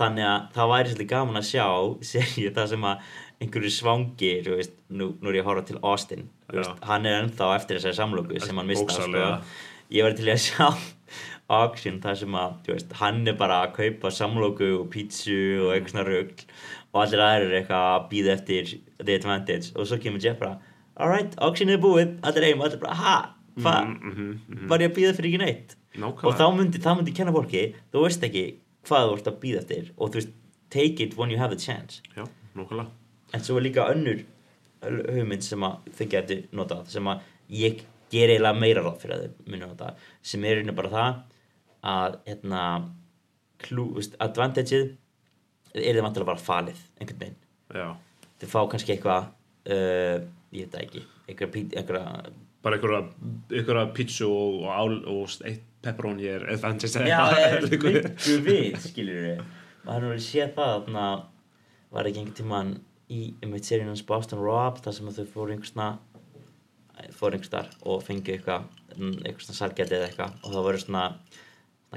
[0.00, 1.66] Þannig að það væri svolítið gaman að sjá
[2.12, 3.12] serju það sem að
[3.44, 7.20] einhverju svangir, þú veist, nú, nú er ég að horfa til Austin, veist, hann er
[7.22, 9.28] ennþá eftir þessari samlóku sem hann mista sko.
[9.92, 10.70] Ég var til að sjá
[11.52, 15.36] auction þar sem að, þú veist, hann er bara að kaupa samlóku og pítsu
[15.66, 16.44] og eitthvað svona rugl
[16.94, 18.70] og allir aðrir eru eitthvað að býða eftir
[19.04, 19.72] the advantage.
[19.76, 20.58] Og svo kemur Jeff bara
[20.96, 23.16] alright, auction er búið, allir heim, allir bara ha,
[23.58, 24.68] hvað, Mm, mhm, mhm.
[24.68, 25.76] var ég að býða fyrir ekki neitt?
[25.94, 26.26] Nákvæmlega.
[26.26, 28.44] Og þá myndi, það myndi kenna fólki þú veist ekki
[28.88, 30.32] hvað þú ert að býða eftir og þú veist,
[30.70, 32.00] take it when you have the chance.
[32.16, 32.24] Já,
[32.56, 32.88] nákvæmlega.
[33.34, 34.24] En svo er líka önnur
[34.84, 37.20] hugmynd sem að þau getur notað sem að
[37.54, 41.22] ég ger eiginlega meira ráð fyrir að þau muni nota sem er einu bara það
[41.84, 42.62] að hérna
[43.64, 44.94] klú, veist, advantageið
[45.74, 47.38] er þið vantilega bara falið einhvern veginn.
[47.74, 47.88] Já.
[48.40, 49.28] Þau fá kannski eitthvað
[49.74, 50.24] uh,
[50.54, 52.32] ég veit það ekki einhverja, einhverja
[52.64, 53.02] bara einhverja,
[53.52, 57.04] einhverja pítsu og, og, og eitt pepperoni er advantage.
[57.08, 59.44] Já, það Liggur- miklu við, skiljur við
[59.84, 61.06] maður hefur séð það þarna
[61.94, 62.70] var ekki einhvern tímann
[63.12, 65.90] í einmitt seríun hans Boston Rob þar sem að þau fóru einhvers svona
[67.12, 68.64] fóru einhvers þar og fengu eitthvað
[68.96, 70.38] mm, eitthvað svona sargæti eða eitthvað.
[70.40, 71.04] Og það voru svona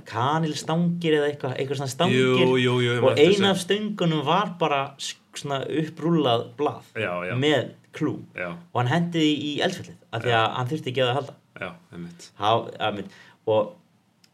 [0.06, 2.20] kanilstangir eða eitthvað, eitthvað svona stangir.
[2.43, 7.34] Jú, jú, jú, og eina af stöngunum var bara svona upprúllað blað Já, já.
[7.39, 8.18] með klú.
[8.38, 11.20] Já, og hann hendi því í eldfjallið af því að hann þurfti ekki að það
[11.20, 11.38] halda.
[11.93, 12.28] Einmitt.
[12.38, 12.50] Há,
[12.88, 13.16] einmitt,
[13.50, 13.72] og,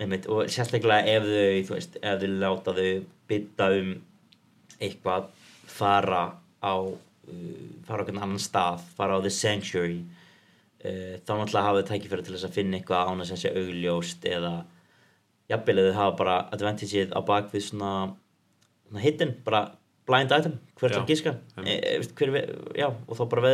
[0.03, 2.89] einmitt, og sérstaklega ef þau, þú veist, ef þau láta þau
[3.32, 3.93] bytta um
[4.84, 5.30] eitthvað
[5.74, 6.26] fara
[6.59, 11.82] á uh, fara á einhvern annan stað, fara á The Sanctuary uh, þá náttúrulega hafa
[11.82, 14.53] þau tækifæri til þess að finna eitthvað án að sé augljóst eða
[15.52, 17.91] jafnvel eða hafa bara advantageið á bakvið svona,
[18.88, 19.64] svona hidden, bara
[20.08, 21.34] blind item hver Já, er að gíska
[21.64, 23.54] e, e, veist, hver, er já, og þá bara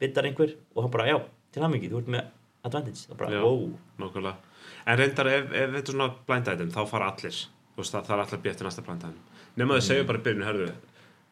[0.00, 1.18] byttar einhver og hann bara, já,
[1.54, 2.24] til mikið, þú ert með
[2.64, 3.68] advantage, það bara, wow.
[4.00, 4.34] Nákvæmlega.
[4.86, 7.38] En reyndar ef, ef þetta er svona blind item þá fara allir.
[7.76, 9.14] Veist, það, það er allir til næsta blind item.
[9.54, 9.86] Nefna þau Mm.
[9.88, 10.72] segja bara í byrjunu, hörðu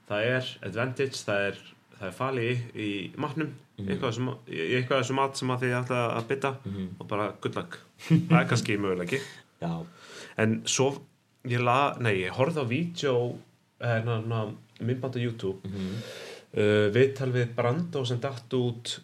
[0.09, 1.59] Það er advantage, það er,
[1.99, 3.53] það er fali í, í matnum.
[3.79, 3.89] Mhm.
[3.89, 6.89] eitthvað, sem, eitthvað þessu mat sem að þið ætla að bytta Mhm.
[7.01, 7.79] og bara good luck.
[8.09, 9.21] Það er kannski möguleiki
[9.63, 9.73] já,
[10.43, 10.91] En svo
[11.45, 13.15] ég ég horfði á vídeo
[13.83, 15.59] hérna, myndband á YouTube.
[15.65, 15.97] Mhm.
[16.53, 19.01] uh, viðtal við Brando sem datt út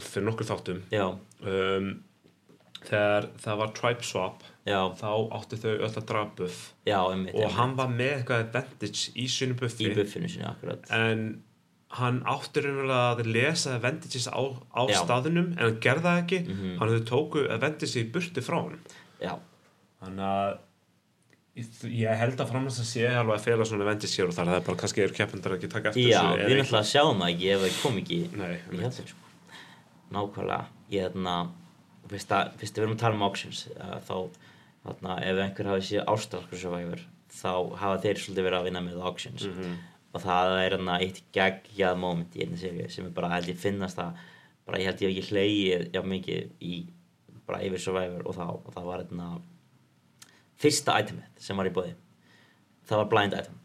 [0.00, 0.80] fyrir nokkur þáttum.
[0.90, 1.10] Já,
[1.44, 2.02] um,
[2.82, 6.72] þegar það var Tribe Swap já, þá áttu þau öll að draga buff.
[6.86, 7.56] Já, einmitt, og einmitt.
[7.58, 9.90] hann var með eitthvað advantage í sínu buffi.
[9.90, 10.86] Í buffinu sinni, akkurat.
[10.90, 11.42] En
[11.98, 14.40] hann átti raunverulega að lesa advantages á,
[14.72, 16.40] á staðunum en hann gerði það ekki.
[16.48, 16.76] Mhm.
[16.78, 18.80] hann hefði tóku advantage í burti frá hann
[19.22, 19.32] já,
[20.02, 20.58] þannig að
[21.92, 24.46] ég- held að framast að sé alveg að fela svona advantage hér og þar.
[24.52, 27.20] Það er bara kannski eru keppendar ekki taka eftir já, þessu við eða náttúrulega sjáum
[27.22, 29.18] það ekki ef það kom ekki Nei, í hjálpum sko.
[30.12, 30.64] nákvæmlega.
[30.92, 31.36] Ég þarna
[32.12, 34.16] fyrst að, við erum að tala um auctions uh, þá
[34.82, 39.00] þarna ef einhver hafi séð Australska Survivor þá hafa þeir svolítið verið að vinna með
[39.08, 39.46] auctions.
[39.48, 39.76] Mhm.
[40.12, 43.56] og það er þarna eitt geggjað moment í einni seríu sem er bara held ég
[43.56, 44.18] finnast að
[44.66, 46.74] bara ég held ég ekki hleyið já mikið í
[47.48, 49.28] bara yfir Survivor og þá og það var þarna
[50.62, 51.94] fyrsta itemið sem var í bóði
[52.88, 53.58] það var blind item.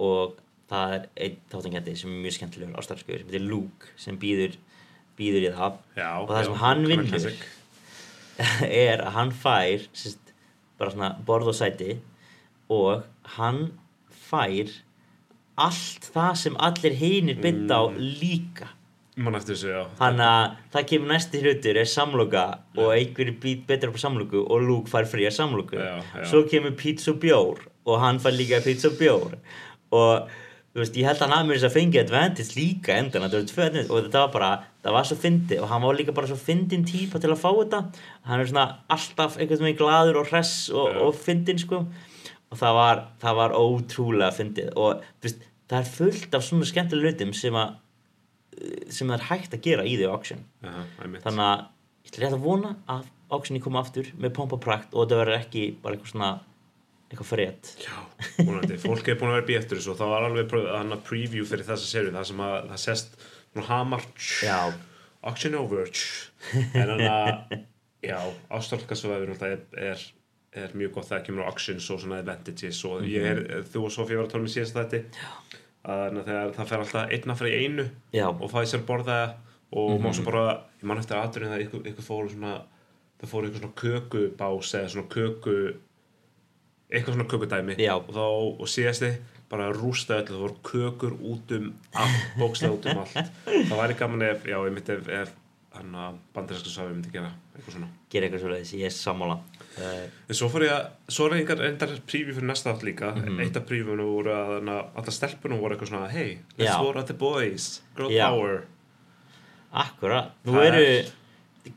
[0.00, 0.36] Og
[0.70, 4.58] það er einn þáttanketti sem er mjög skemmtilegur ástæðarskuður sem heitir Luke sem býður,
[5.18, 5.80] býður í það.
[5.98, 7.30] Já, og það já, sem hann vinnur
[8.86, 10.34] er að hann fær sérst,
[10.80, 11.98] bara svona borð og sæti
[12.72, 13.02] og
[13.36, 13.64] hann
[14.30, 14.70] fær
[15.60, 18.70] allt það sem allir hinir bytta á líka
[19.98, 22.44] þannig að það kemur næsti hlutur er samloka
[22.78, 25.76] og einhverju být betur upp á samloku og Luke fær fría samloku.
[25.76, 26.24] Já, já.
[26.30, 29.36] svo kemur pizza og bjór og hann fær líka pizza og bjór.
[29.90, 30.30] Og
[30.70, 33.40] þú veist, ég held að hann hafi mér þess að fengi advantage líka endan, þetta
[33.40, 34.50] voru tvö og þetta var bara,
[34.84, 37.50] það var svo fyndið og hann var líka bara svo fyndin típa til að fá
[37.50, 37.82] þetta.
[38.30, 41.84] Hann er svona alltaf einhvern veginn glaður og hress og, og fyndin sko.
[42.50, 44.72] Og það var, það var ótrúlega fyndið.
[44.78, 47.76] Og veist, það er fullt af svona skemmtilega hlutum sem að
[48.90, 50.44] sem það er hægt að gera í því auction.
[50.64, 51.24] Já, einmitt.
[51.24, 51.64] þannig að
[52.04, 55.20] ég ætla rétt að vona að auctioni koma aftur með pompa og prakt og þetta
[55.20, 56.30] verður ekki bara eitthvað svona
[57.10, 57.72] eitthvað frétt.
[57.82, 57.96] Já,
[58.38, 61.66] vonandi, fólk er búin að vera þessu og það var alveg hann að preview fyrir
[61.66, 63.18] þessa serju það sem að það sést
[63.56, 64.06] nú hamar
[64.46, 64.58] já,
[65.26, 65.90] auction over.
[66.70, 67.56] En hann að
[68.10, 68.18] já,
[68.54, 70.04] ástálkasvæður er, er,
[70.62, 73.42] er mjög gott þegar kemur á auctions og svona advantages og ég er,
[73.72, 77.14] þú og Sofía var að tala með síðast þetta að þannig að það fer alltaf
[77.14, 79.20] einna fyrir einu já, og fæði sér borða
[79.70, 80.44] og má svo bara,
[80.80, 82.56] ég man eftir aðurinn að ykkur, ykkur fóru svona
[83.20, 85.56] það fóru ykkur svona kökubás eða svona köku
[86.90, 87.76] eitthvað svona kökudæmi.
[87.78, 87.94] Já.
[87.96, 88.24] og þá,
[88.60, 89.12] og síðasti
[89.50, 93.32] bara rústa öllu, það voru kökur út um allt, bókslega út um allt.
[93.46, 95.32] Það væri gaman ef, já, ég myndi ef, ef
[95.76, 97.90] hann að bandarinska safi myndi gera eitthvað svona.
[98.10, 99.38] Gera eitthvað svoleiðis, ég er sammála
[99.78, 101.60] en svo fór ég að, svo er einhver
[102.06, 103.40] prífi fyrir næsta átt líka, Mhm.
[103.40, 106.82] eitt af prífunu voru að alltaf stelpunum voru eitthvað svona hey, let's Já.
[106.82, 107.80] vote at the boys.
[107.96, 108.28] Girl Já.
[108.30, 108.64] power.
[109.72, 111.10] Akkurat, nú Það eru er-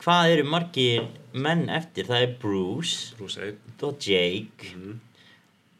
[0.00, 4.98] hvað eru margir menn eftir, það er Bruce Bruce og Jake Mhm.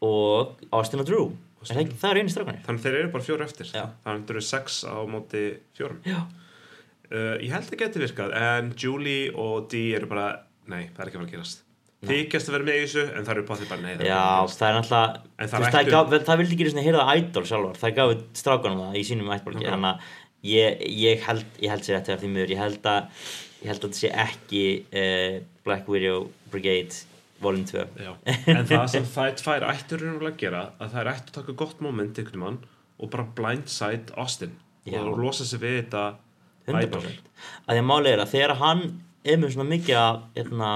[0.01, 1.37] og Austin og Drew.
[1.69, 3.65] Er það, það eru einu strákanir Þannig þeir eru bara fjóru eftir.
[3.73, 3.89] Já.
[4.05, 5.97] Þannig þeir eru sex á móti fjórum.
[6.05, 11.05] Uh, Ég held að geti virkað En Julie og Dee eru bara Nei, það er
[11.05, 11.61] ekki að fara að gerast
[12.09, 14.69] Þykjast að vera með í þessu En það eru báðið bara er já, að það
[14.69, 14.91] er þú
[15.55, 19.03] það það, gaf, það vildi ekki svona heyrða idol sjálfar það gafu strákanum það í
[19.09, 19.65] sínum ættbólki.
[19.65, 20.13] Þannig að
[20.51, 22.55] ég, ég held ég held sér eftir því miður.
[22.55, 23.09] Ég held að
[23.65, 26.93] að þetta sé ekki uh, Black Widow Brigade
[27.41, 28.11] volum 2 Já.
[28.53, 31.81] en það sem það er ættur að gera að það er ættur að taka gott
[31.83, 32.61] moment mann
[32.95, 34.55] og bara blindside Austin.
[34.85, 35.01] Já.
[35.01, 36.03] og losa sig við þetta
[36.69, 36.93] 100%
[37.65, 38.83] að því að máli er að þegar hann
[39.25, 40.69] er svona mikið að hérna,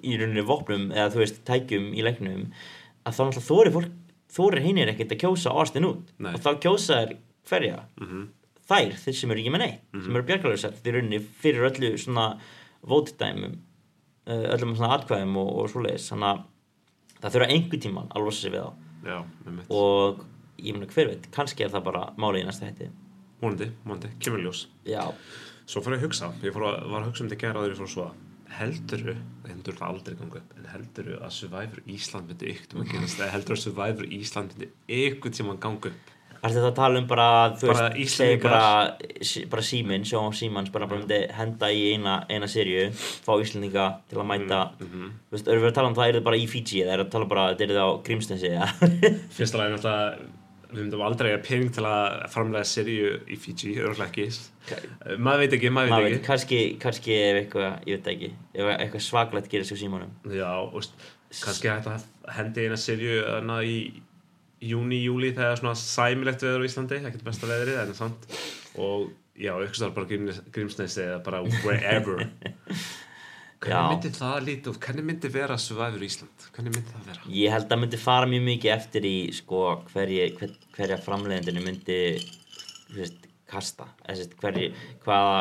[0.00, 2.46] í rauninni vopnum eða þú veist tækjum í leiknum
[3.02, 3.98] að þá náttúrulega þóri fólk
[4.32, 6.30] þóri hinnir ekkert að kjósa Austin út Nei.
[6.32, 7.12] og þá kjósa þær
[7.50, 7.82] hverja?
[8.00, 8.22] Mhm.
[8.70, 12.26] þær, þeir sem eru ekki með neitt sem eru bjargarleysar, þeir rauninni fyrir öllu svona
[12.88, 13.58] vótidæmum
[14.26, 16.08] uh, öllum svona atkvæðum og, og svoleiðis.
[16.12, 16.42] Þannig að
[17.22, 18.72] það þurfa einhver tíman að losa sig við þá.
[19.02, 19.18] Já,
[19.74, 20.22] og
[20.62, 22.90] ég meina hver veit, kannski er það bara málið í næsta hætti
[23.42, 24.68] Móndi, móndi, kemur í ljós.
[24.86, 25.02] Já,
[25.66, 27.72] Svo fór ég að hugsa, ég fór að, var að hugsa um þetta gera aður
[27.72, 28.06] ég fór að svo
[28.58, 32.88] helduru, það hendur það aldrei ganga upp en helduru að Survivor Ísland myndi ykkur tíma
[32.92, 36.10] genast, eða heldur að Survivor Ísland myndi ykkur tíma ganga upp?
[36.42, 38.62] Var þetta að tala um bara, þú Bara veist, segi bara,
[39.52, 42.88] bara síminn, sjá símans, bara, bara myndi henda í eina, eina seríu,
[43.22, 45.04] fá Íslendinga til að mæta, Mhm.
[45.30, 46.98] þú veist, erum við að tala um það, er það bara í Fiji, eða er
[46.98, 48.66] það að tala bara, þetta er það á Grímsnesi, eða?
[49.38, 50.18] Fyrsta lagi náttúrulega
[50.72, 54.26] við myndum aldrei að pening til að framlega seríu í Fiji, örgulega ekki
[55.18, 58.70] maður veit ekki, maður veit ekki kannski, kannski ef eitthvað, ég veit það ekki, ef
[58.76, 60.12] eitthvað svaklegt gerist á símanum.
[60.30, 60.86] Já, og
[61.42, 62.06] kannski hægt að
[62.36, 63.76] hendi eina seríu þarna í
[64.62, 68.28] júni, júli þegar svona sæmilegt veður á Íslandi, ekkert besta veðrið en samt
[68.78, 72.22] og já, ykkur starf bara Gríms- Grímsnesi eða bara wherever.
[73.62, 74.78] Hvernig myndi það lítið út?
[74.82, 76.46] Hvernig myndi vera Survivor Ísland?
[76.54, 77.26] Hvernig myndi það vera?
[77.30, 79.60] Ég held að myndi fara mjög mikið eftir í, sko,
[79.92, 81.98] hverji, hver, hverja framleiðendinu myndi,
[82.96, 84.72] veist, kasta, veist, hverji,
[85.04, 85.36] hvaða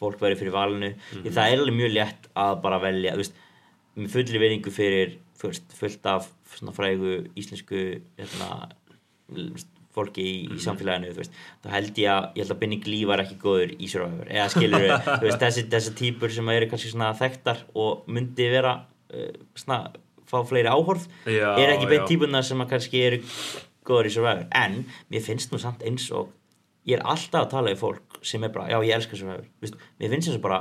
[0.00, 3.36] fólk verið fyrir valinu, því það er alveg mjög létt að bara velja, veist,
[3.96, 6.28] með fullri veringu fyrir, veist, fullt af
[6.76, 7.84] frægu íslensku,
[8.18, 8.50] hérna,
[9.94, 13.08] fólki í, í samfélaginu, þú veist, þá held ég að, ég held að Benny Glee
[13.08, 14.86] var ekki góður í Survivor, eða skilur
[15.22, 18.74] veist, þessi, þessi típur sem eru kannski svona þekktar og myndi vera,
[19.14, 19.84] uh, svona,
[20.30, 22.08] fá fleiri áhorf, Já, er ekki beint já.
[22.10, 23.20] típunar sem kannski eru
[23.86, 24.80] góður í Survivor en
[25.12, 26.32] mér finnst nú samt eins og
[26.88, 29.78] ég er alltaf að tala í fólk sem er bara, já ég elska Survivor Vist,
[30.00, 30.60] mér finnst þess að bara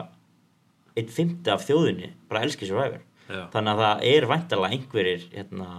[0.98, 3.46] einn fymti af þjóðinni bara elski Survivor Já.
[3.54, 5.70] þannig að það er væntalega einhverjir hérna,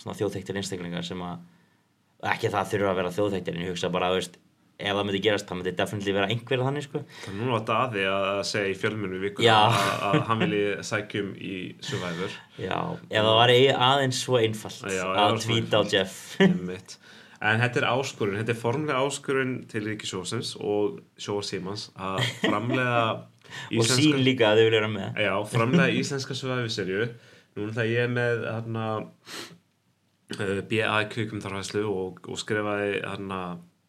[0.00, 4.08] svona þjóðþektir einstaklingar sem að ekki það þurfa að vera þjóðþektir en ég hugsa bara,
[4.12, 4.38] þú veist,
[4.74, 7.66] ef það myndi gerast það myndi definitely vera einhverja þannig sko Það er núna að
[7.68, 9.76] daði að segja í fjölmennu vikur að,
[10.08, 11.54] að hann vilji sækjum í
[11.84, 13.54] Survivor já, ef það var
[13.90, 15.82] aðeins svo einfalt Já, að tvíta á.
[15.94, 16.18] Jeff.
[17.44, 23.02] En þetta er áskurinn, þetta er formlega áskurinn til Ríkisjósins og Sjóa Simans að framlega
[23.78, 25.22] og sín líka að þau vilja vera með.
[25.26, 27.08] Já, framlega íslenska Survivor-serju
[27.54, 33.40] Núna það ég er með hérna uh, BA í kvikumþarfæslu og, og skrifaði hérna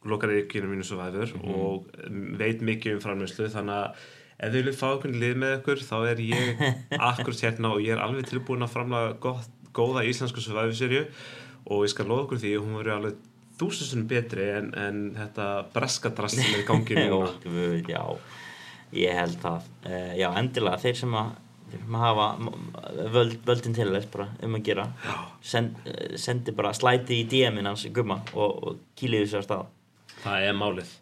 [0.06, 4.04] lokaði ykkurinn mínu Survivor og um, veit mikið um framleyslu þannig að
[4.36, 6.62] ef þau viljið fá okkur lið með ykkur þá er ég
[7.10, 11.08] akkur hérna og ég er alveg tilbúin að framlega gott, góða íslensku Survivor-serju
[11.66, 13.24] og ég skal loða okkur því að hún verður alveg
[13.60, 17.32] þúsustunum betri en, en þetta breska drast sem er í gangi núna.
[17.90, 18.02] Já,
[18.96, 21.34] ég held það uh, já, endilega, þeir sem að
[21.72, 22.28] þeir sem að hafa
[23.16, 24.86] völd, völdin til þess bara um að gera
[25.46, 29.66] Send, uh, sendi bara slæti í DM-in hans gumma og, og kýliði þessu á stað.
[30.26, 30.94] Það er málið.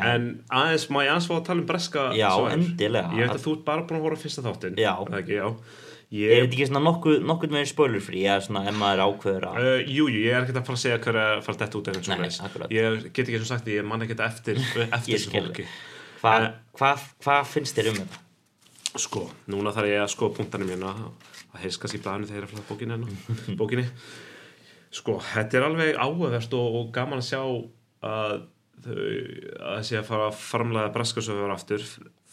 [0.00, 3.10] En aðeins, má ég aðeins fá að tala um breska Já, endilega.
[3.18, 4.92] Ég veit að þú ert bara búin að horfa á fyrsta þáttinn Já.
[5.02, 5.48] Er ekki, já
[6.10, 9.44] er Ég, þetta ekki svona nokkuð, nokkuð með spoiler free eða svona ef maður ákveður
[9.50, 11.78] að uh, jú, jú, ég er ekki að fara að segja hver að fara þetta
[11.78, 12.74] út eða eins og akkurat.
[12.74, 14.58] Ég get ekki og sagt, ég man ekki þetta eftir,
[14.98, 15.66] eftir þessu fólki
[16.20, 16.50] hvað Eh.
[16.76, 16.90] hva,
[17.24, 18.18] hva finnst þér um þetta?
[19.00, 19.22] Sko,
[19.54, 22.52] núna þarf ég að skoða punktanum hérna að kannski í blæðinu þegar ég er að
[22.56, 23.86] flata bókinni hérna, bókinni
[24.90, 27.40] Sko, þetta er alveg áhugaverst og, og gaman að sjá
[28.10, 28.40] að
[28.82, 31.84] þau að þessi að fara að framlega breskasöfur aftur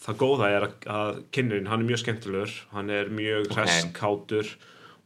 [0.04, 3.56] það góða er að, að kynnin, hann er mjög skemmtilegur hann er mjög Ok.
[3.58, 4.52] hress, kátur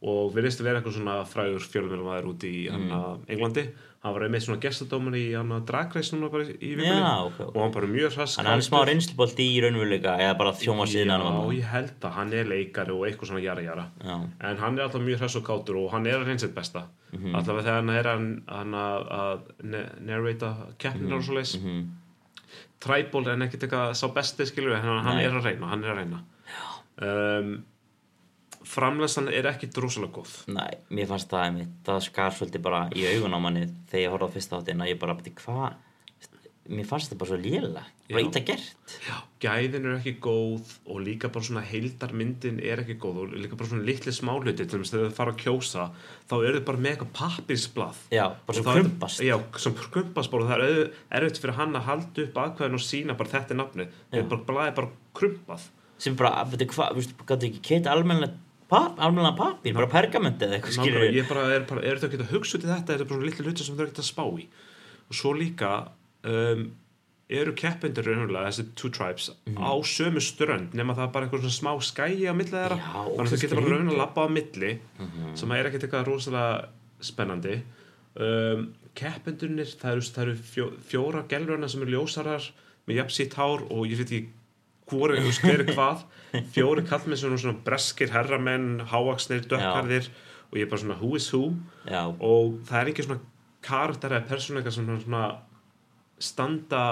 [0.03, 3.25] og virðist að vera eitthvað svona frægur fjölumilum að er úti í mm.
[3.31, 3.63] Englandi
[4.03, 7.37] hann var einmitt svona gestadóman í hann að dragreis núna bara í vikunni Já, ok,
[7.45, 7.53] ok.
[7.55, 8.89] og hann bara mjög að hann er smá kátur.
[8.91, 13.05] reynslubolti í raunveruleika eða bara þjóma síðan Já, ég held að hann er leikari og
[13.07, 14.17] eitthvað svona jara jara Já,
[14.49, 16.83] en hann er alltaf mjög hress og kátur og hann er að reynsið besta
[17.13, 17.35] Mhm.
[17.37, 20.47] allavega þegar hann er að, að ne- narrata
[20.81, 21.83] keppnir og svo leis mhm.
[22.83, 25.23] Tribal er ekkert eitthvað sá besti skilur en hann, Nei.
[25.25, 26.23] er að reyna, hann er að reyna.
[27.03, 27.53] Um,
[28.67, 30.35] framlæstan er ekki drosalega góð.
[30.55, 34.13] Nei, mér fannst það einmitt, það skar svolítið bara í augun á manni þegar ég
[34.13, 35.73] horfði á fyrsta þáttinn að ég bara beti hvað
[36.69, 38.27] mér fannst þetta bara svo lélega bara Já.
[38.29, 38.93] ítla gert.
[39.03, 43.57] Já, gæðin eru ekki góð og líka bara svona heildarmyndin er ekki góð og líka
[43.59, 45.87] bara svona litli smáluti til þess að þau fara að kjósa
[46.29, 47.99] þá eru þau bara með eitthvað pappirsblað.
[48.15, 49.23] Já, bara svo Og þá er- krumpast.
[49.27, 52.85] Já, sem krumpast bara og það er erfitt fyrir hann að halda upp aðkvæðin og
[52.87, 53.87] sína bara þetta er nafnið.
[53.87, 54.13] Já.
[54.13, 54.89] þegar bara blaðið bara
[55.19, 55.67] krumpað.
[56.03, 58.33] Sem bara, veitu hvað, veistu, gætu ekki keita almennilega
[58.69, 62.23] pap, almennilega pappir, bara pergament eða eitthvað skilur ég bara er bara, er þetta ekki
[62.23, 64.07] að hugsa út í þetta, þetta er bara svona litli hluti sem þau ekki að
[64.09, 64.47] spá í.
[65.11, 65.69] Og svo líka
[66.29, 66.65] um,
[67.33, 71.71] eru raunverulega, þessi two tribes á sömu strönd nema það er bara eitthvað svona smá
[71.87, 72.77] skæi á milli þeirra.
[72.77, 74.71] Þannig að þau getur bara raunverulega að labba á milli
[75.39, 76.51] sem er ekkert eitthvað rosalega
[77.03, 77.57] spennandi.
[78.13, 82.45] Um, keppendurnir það eru, það eru fjó, fjóra gelruna sem eru ljósarar
[82.85, 84.27] með jafnsýtt hár og ég veit ekki
[84.91, 86.03] hvori hver er hvað.
[86.53, 90.09] Fjóri kallmenn sem eru svona breskir herramenn, hávaksnir, dökkarðir
[90.51, 91.55] og ég er bara svona who is who?
[91.89, 93.21] Já, og það er ekki svona
[93.63, 95.23] karakter eða persónuleika sem svona
[96.23, 96.83] standa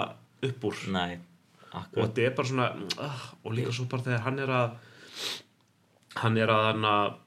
[0.42, 0.80] upp úr.
[0.92, 1.06] Næ,
[1.72, 2.70] og þetta er bara svona
[3.00, 4.80] uh, og líka svo bara þegar hann er að
[6.22, 7.20] hann er að hann að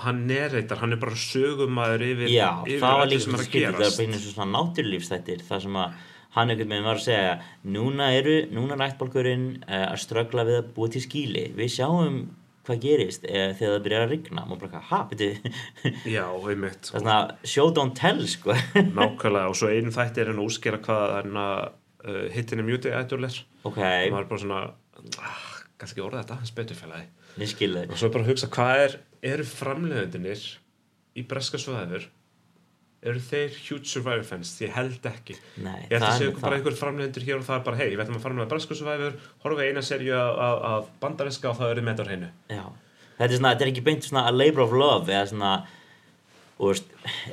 [0.00, 3.74] hann nerreitar, hann er bara sögumæður yfir, já, yfir líka sem er að skildið það
[3.74, 3.98] er gerast.
[3.98, 5.98] bara einu svona náttúrlífstættir það sem að
[6.36, 7.32] hann einhvern veginn var að segja
[7.74, 12.20] núna eru, núna er ættbálkurinn uh, að ströggla við að búa til skíli við sjáum
[12.66, 14.44] hvað gerist uh, þegar það byrjar að rigna?
[14.46, 15.50] Og bara, ha, betur
[16.16, 18.56] já, einmitt svona show don't tell, sko.
[18.76, 21.56] Nákvæmlega og svo einu þætti er hann að úskera hvað hann að
[22.04, 24.62] uh, hittin er mjúti ættulir ok, maður er bara svona
[25.24, 25.42] ah,
[25.80, 27.10] kannski orða þetta, hans betur félagi.
[27.40, 28.96] Ég skilði og svo bara hugsa hvað er,
[29.34, 30.46] eru framleiðendunir
[31.18, 32.08] í breska svoðæður
[33.00, 34.52] eru þeir huge survivor fans?
[34.60, 35.36] Ég held ekki.
[35.64, 38.04] Nei, ég held að er bara einhver framleiðendur hér og það er bara hei, við
[38.04, 42.06] ætlum að framleiða breska survivor horfa eina serju af, bandariska og það eru með þetta
[42.06, 42.32] á hreinu.
[42.52, 42.64] Já,
[43.16, 45.54] þetta er svona, þetta er ekki beint svona a labor of love eða svona
[46.60, 46.90] veist,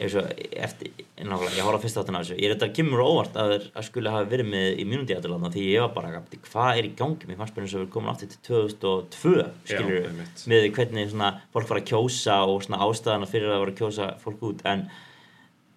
[0.08, 2.38] og eftir nákvæmlega, ég horfði á fyrsta áttan á þessu.
[2.38, 5.52] Ég er þetta kemur á óvart að, að skulle hafa verið með í mínúti aðurlanda
[5.52, 7.28] því ég var bara, hvað er í gangi?
[7.28, 9.34] Mér fannst bara eins og við komum aftur til 2002
[9.68, 10.46] skilur einmitt.
[10.48, 14.48] með hvernig svona fólk var að kjósa og ástæðana fyrir að vera að kjósa fólk
[14.52, 14.86] út en,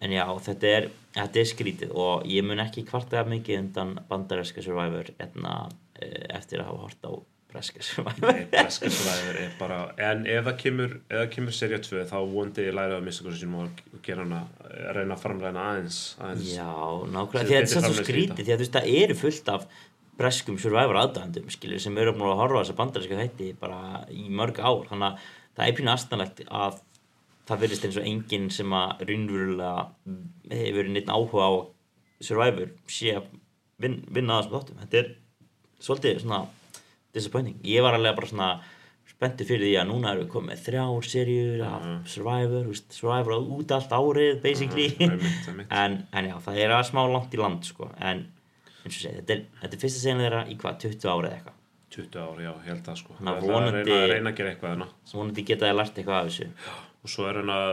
[0.00, 4.62] en já, þetta er þetta er skrítið og ég mun ekki kvarta mikið undan bandaræska
[4.64, 5.68] survivor etna,
[6.30, 7.12] eftir að hafa hort á
[7.50, 9.80] breska survivor Nei, breska survivor er bara
[10.10, 10.96] en ef það kemur,
[11.34, 14.44] kemur serja 2 þá vondi ég læra að missa hversu sínum og gera hana,
[14.94, 16.52] reyna að framlega hana aðeins, aðeins.
[16.54, 16.70] Já,
[17.16, 19.66] nákvæmlega, því að þetta er svo skrítið því að þú veist, það eru fullt af
[20.20, 24.60] breskum survivor aðdæðandum, skilur, sem eru að horfa á þessa bandaríska þætti bara í mörg
[24.60, 26.80] ár, þannig að það er pínu aðstæðanlegt að
[27.50, 29.86] það verðist eins og enginn sem að raunverulega
[30.54, 31.52] hefur neitt áhuga á
[32.20, 33.30] survivor sé að
[33.80, 35.10] vin, vinna að þessum þáttum, þetta er
[35.80, 36.40] svolítið svona
[37.16, 38.50] disappointing, ég var alveg bara svona
[39.10, 43.48] spenntur fyrir því að núna erum við komið þrjár serjur af Survivor, þú veist, Survivor
[43.56, 44.86] út allt árið basically.
[44.96, 45.72] Einmitt, einmitt.
[45.82, 47.90] en, en já, það er að smá langt í land sko.
[47.98, 48.22] en
[48.80, 51.56] eins og segi, þetta er, þetta er fyrsta segna þeirra í hvað, 20 árið eitthvað?
[51.90, 53.16] 20 ár, já, held sko.
[53.18, 56.30] Að ætla að vonandi- reyna, reyna að gera eitthvað vonandi geta þið lært eitthvað af
[56.30, 56.48] þessu
[57.00, 57.72] og svo er hann að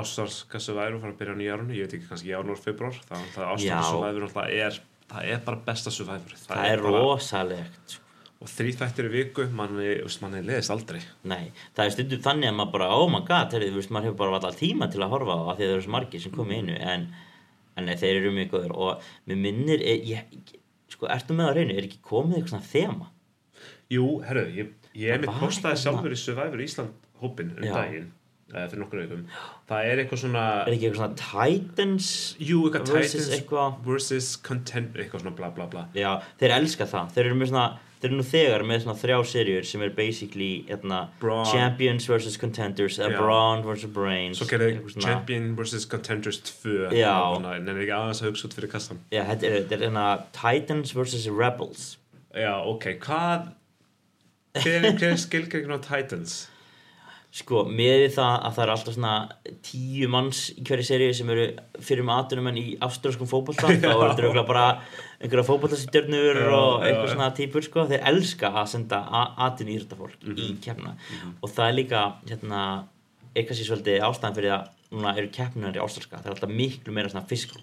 [0.00, 3.32] ástarskassu væru fara að byrja á nýjarunni, ég veit ekki kannski janúar, februar það er
[3.34, 3.48] Já.
[3.50, 8.06] ástarskassu væru er það er bara besta survivor það, er bara, rosalegt sko.
[8.40, 9.88] og þrý þættir í viku, manni,
[10.22, 11.00] manni leðist aldrei.
[11.28, 14.20] Nei, það er stundum þannig að maður bara, oh my god, þeir, veist, maður hefur
[14.22, 16.36] bara alltaf tíma til að horfa á það því að það eru svo margir sem
[16.36, 17.06] komið innu en,
[17.74, 20.54] en nei, þeir eru mjög góður og mér minnir, er, ég,
[20.94, 23.10] sko, ertu með á reynu, er ekki komið eitthvað svona þema?
[23.90, 28.08] Jú, herru, ég, ég Það mitt postaði sjálfur í Survivor Ísland hópin um daginn
[28.50, 29.22] fyrir nokkur veikum
[29.70, 33.78] það er eitthvað svona Er ekki eitthvað svona Titans jú, eitthvað versus Titans eitthvað?
[33.86, 37.68] versus content eitthvað svona bla bla bla Já, þeir elska það, þeir eru svona
[38.00, 41.44] þeir eru nú þegar með svona þrjá serjur sem er basically hérna, Brawn.
[41.44, 42.38] Champions vs.
[42.40, 42.96] Contenders.
[43.12, 43.90] Brawn vs.
[43.92, 47.12] Brains svo eitthvað svona- Champion versus Contenders 2 Já.
[47.36, 50.94] en er ekki aðeins að hugsa út fyrir kassan Já, þetta er, þetta hérna Titans
[50.96, 51.28] vs.
[51.28, 51.96] Rebels
[52.34, 53.50] já, ok, hvað
[54.62, 56.48] hver, er skilgringin á Titans
[57.30, 59.10] Sko, með það að það eru alltaf svona
[59.62, 61.44] tíu manns í hverju seríu sem eru
[61.78, 64.64] fyrir með atvinnumenn í ástralskum fótbolta þá er þetta örugglega bara
[65.20, 66.96] einhverja fótboltastjörnur Já, og já.
[67.12, 68.98] svona típur sko, þeir elska að senda
[69.46, 70.96] atvinnu íþróttafólk í keppna
[71.38, 72.62] og það er líka hérna,
[73.36, 76.18] eitthvað sér svolítið ástæðan fyrir að núna eru keppnunar í ástralska.
[76.18, 77.60] Það er alltaf miklu meira svona fiskl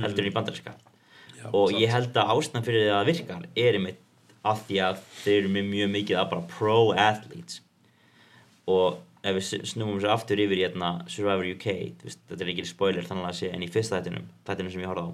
[0.00, 1.82] heldur en í bandarinska Já, og satt.
[1.82, 4.00] ég held að ástæðan fyrir því að það virkar er einmitt
[4.42, 7.60] að því að þeir eru með mjög mikið að bara pro athletes
[8.70, 11.66] og ef við snúum sér aftur yfir í hérna Survivor UK
[12.02, 14.90] veist, þetta er ekki spoiler þannig að sé en í fyrsta þættinum, þættinum sem ég
[14.90, 15.10] horfði á.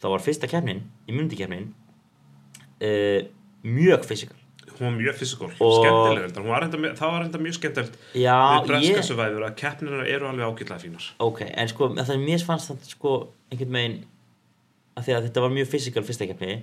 [0.00, 1.68] Þá var fyrsta keppnin, í myndikeppnin
[2.84, 3.20] uh,
[3.64, 4.40] mjög fysikal
[4.74, 8.98] hún var mjög fysikál, Og- skemmtileg var reynda, það var reynda mjög skemmtilegt við breska
[8.98, 11.04] ég, Survivor að keppninar eru alveg ágætlega fínar.
[11.22, 13.12] Ok, en sko það er mér fannst það sko
[13.52, 14.00] einhvern veginn
[15.04, 16.56] því að þetta var mjög fysikal fyrsta keppni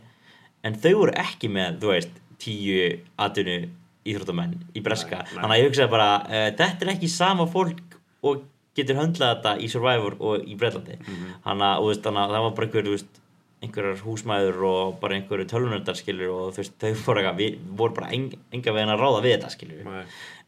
[0.68, 2.82] en þau voru ekki með, þú veist, tíu
[3.22, 3.58] atvinnu
[4.06, 5.24] íþróttamenn í breska.
[5.36, 8.44] Þannig að ég hugsaði bara, uh, þetta er ekki sama fólk og
[8.76, 11.34] getur höndlað þetta í Survivor og í Breitlandi Mhm.
[11.46, 13.20] þannig veist, þannig að það var bara einhver, veist
[13.62, 17.94] einhverjar húsmæður og bara einhverju tölvunöndar skilur og þú veist, þau voru, eitthvað- við voru
[17.94, 19.84] bara eng, enga veginn að ráða við þetta skilur.
[19.86, 20.04] Nei.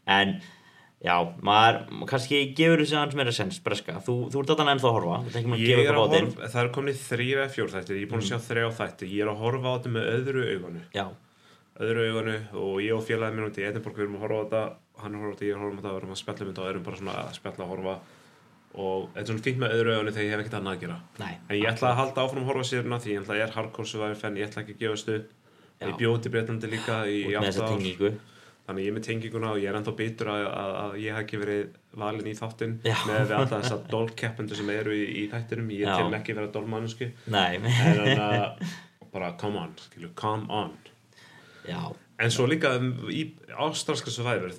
[0.07, 0.41] en
[1.03, 4.95] já, maður kannski gefur þessi aðeins meira sens breska, þú, þú ert þetta ennþá að
[4.97, 5.17] horfa.
[5.59, 8.29] Ég er að horfa, það er komin í þrýra fjór þættir, ég er búin að
[8.31, 11.05] sjá þrjá þætti, ég er að horfa á þetta með öðru auganu, já,
[11.81, 14.43] öðru auganu og ég og félagið mér út í Edinborg við erum að horfa á
[14.43, 14.63] þetta,
[15.03, 16.21] hann er að horfa á þetta, ég er að horfa á þetta, við erum að
[16.21, 17.95] spjalla um þetta og erum bara svona að spjalla að horfa
[18.73, 20.99] og þetta er svona fínt með öðru auganu þegar ég hef ekkert annað að gera.
[21.21, 23.47] nei En ég ætla að halda áfram að horfa sérna því ég ætla að ég
[23.47, 25.87] er hardcore survivor fan, ég ætla ekki að gefast upp, Já.
[25.87, 27.49] ég bjóti breytandi líka í ár.
[27.53, 28.13] tengingu
[28.63, 31.23] Þannig ég er með tenginguna og ég er ennþá bitur að, að, að ég hef
[31.25, 31.63] ekki verið
[31.99, 32.75] valin í þáttinn
[33.09, 35.73] með við alla þessar dólkeppendur sem eru í, í þættinum.
[35.75, 36.47] Ég tel mig ekki þannig
[38.29, 39.75] að bara come on,
[40.15, 40.71] come on.
[41.67, 41.81] Já,
[42.19, 43.23] En svo líka um, í
[43.57, 44.51] ástralska survivor,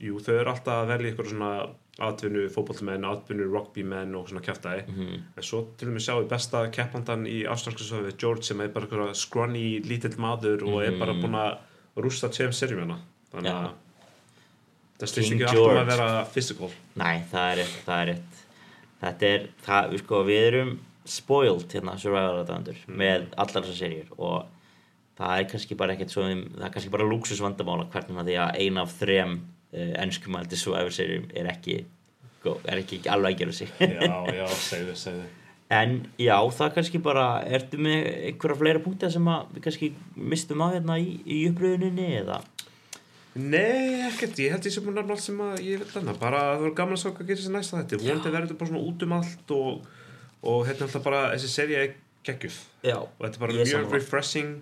[0.00, 1.50] jú, þau eru alltaf að velja ykkur svona
[2.02, 4.84] atvinnu fótbollmenn, atvinnu rugbymenn og svona kjæftæði.
[4.88, 8.60] mhm, En svo til og með sjáum við besta keppandan í ástralska survivor, George, sem
[8.60, 11.58] er bara scrawny, lítill maður og er bara búinn að
[12.02, 12.96] rústa tveim serjumina.
[13.32, 13.58] Þannig Já.
[13.58, 13.74] að
[15.02, 15.80] það styrst ekki alltaf George.
[15.82, 16.70] að vera physical.
[16.96, 18.40] nei, það er rétt það er rétt
[19.02, 20.72] þetta er, það, við sko, við erum
[21.04, 22.96] spoiled hérna, Survivor aðdæðandur Mm.
[22.96, 24.46] með allar þessar seríur og
[25.18, 28.80] það er kannski bara ekkert svo það er kannski bara luxusvandamála hvernig því að ein
[28.82, 31.82] af þrem uh, ennskumældi Survivor seríum er ekki
[32.42, 35.28] er ekki, alveg að gera sig Já, já, segðu, segðu.
[35.72, 39.88] En já, það kannski bara, ertu með einhverja fleira punkta sem að við kannski
[40.18, 42.42] mistum á hérna í, í uppröðuninni eða?
[43.40, 46.42] Nei, ekkert, ég held ég sem að nefna allt sem að ég vil þarna, bara
[46.50, 48.90] það voru gaman að sá hvað gerir sér næsta þetta, vonandi verður þetta bara svona
[48.90, 50.02] út um allt og,
[50.52, 51.94] og hérna alltaf bara, þessi seria er
[52.28, 52.98] geggjuð Já.
[53.00, 53.96] og þetta er bara er mjög sammála.
[53.96, 54.52] refreshing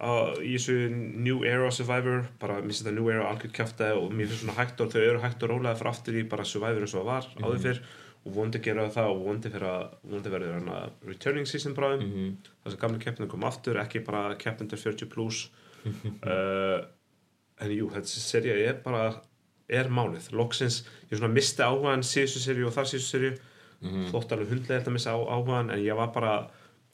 [0.00, 4.12] uh, í þessu New Era Survivor, bara mér finnst þetta New Era algjörð kjafta og
[4.12, 6.80] mér finnst svona hægt og þau eru hægt og rólega fyrir aftur í bara Survivor
[6.86, 7.44] eins og það var Mhm.
[7.44, 7.80] áður fyrr
[8.26, 12.12] og vonandi gera það og vonandi, fyrir að, vonandi verður hana returning season bráðum Mm
[12.12, 12.36] -hmm.
[12.64, 15.50] þess að gamle keppnir kom aftur ekki bara keppnir 40 plus
[15.86, 16.84] uh,
[17.60, 19.20] en jú, þessi seria er bara
[19.68, 23.32] er málið, loksins ég svona misti áhugaðan síðustu serju og þar síðustu serju
[23.80, 24.06] Mhm.
[24.10, 26.50] þótt alveg hundlega að missa áhugaðan en ég var bara,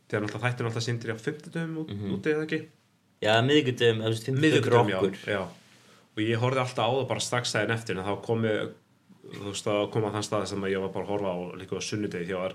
[0.09, 2.13] þegar þættin alltaf sindir á 50 dögum út, Mhm.
[2.15, 2.67] úti eða ekki
[3.25, 5.21] Já, 50 miðvikudögum, okkur.
[5.25, 5.45] já, já
[6.15, 8.53] og ég horfði alltaf á það bara strax daginn eftir en þá komi
[9.25, 11.81] þú veist að koma að þann stað sem ég var bara að horfa á líka
[11.81, 12.55] á sunnudegi þegar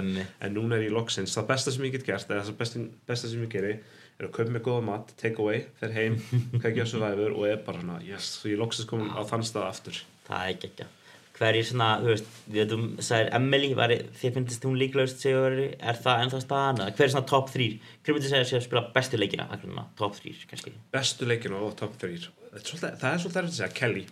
[0.00, 0.32] einmitt.
[0.40, 3.44] en núna er ég loksins, það besta sem ég get gert það besta, besta sem
[3.44, 3.74] ég geri
[4.16, 6.16] er að kaupa mig góða mat, take away, fer heim
[6.62, 9.68] kækja á Survivor og er bara svona yes, svo ég loksins komin á þann stað
[9.70, 10.86] aftur Það er geggja.
[10.88, 11.05] Hver
[11.44, 15.98] er svona, þú veist, við veitum, sagðir Emily, var, þér finnst hún líklaust sigurveri, er
[16.00, 16.80] það ennþá staðan?
[16.96, 17.66] Hver er svona top 3?
[18.06, 20.72] Hver myndi segja að spila bestu leikina, akkur núna, top 3 kannski?
[20.96, 22.16] bestu leikinu og top 3
[22.56, 24.06] það er svolítið, að segja, Kelly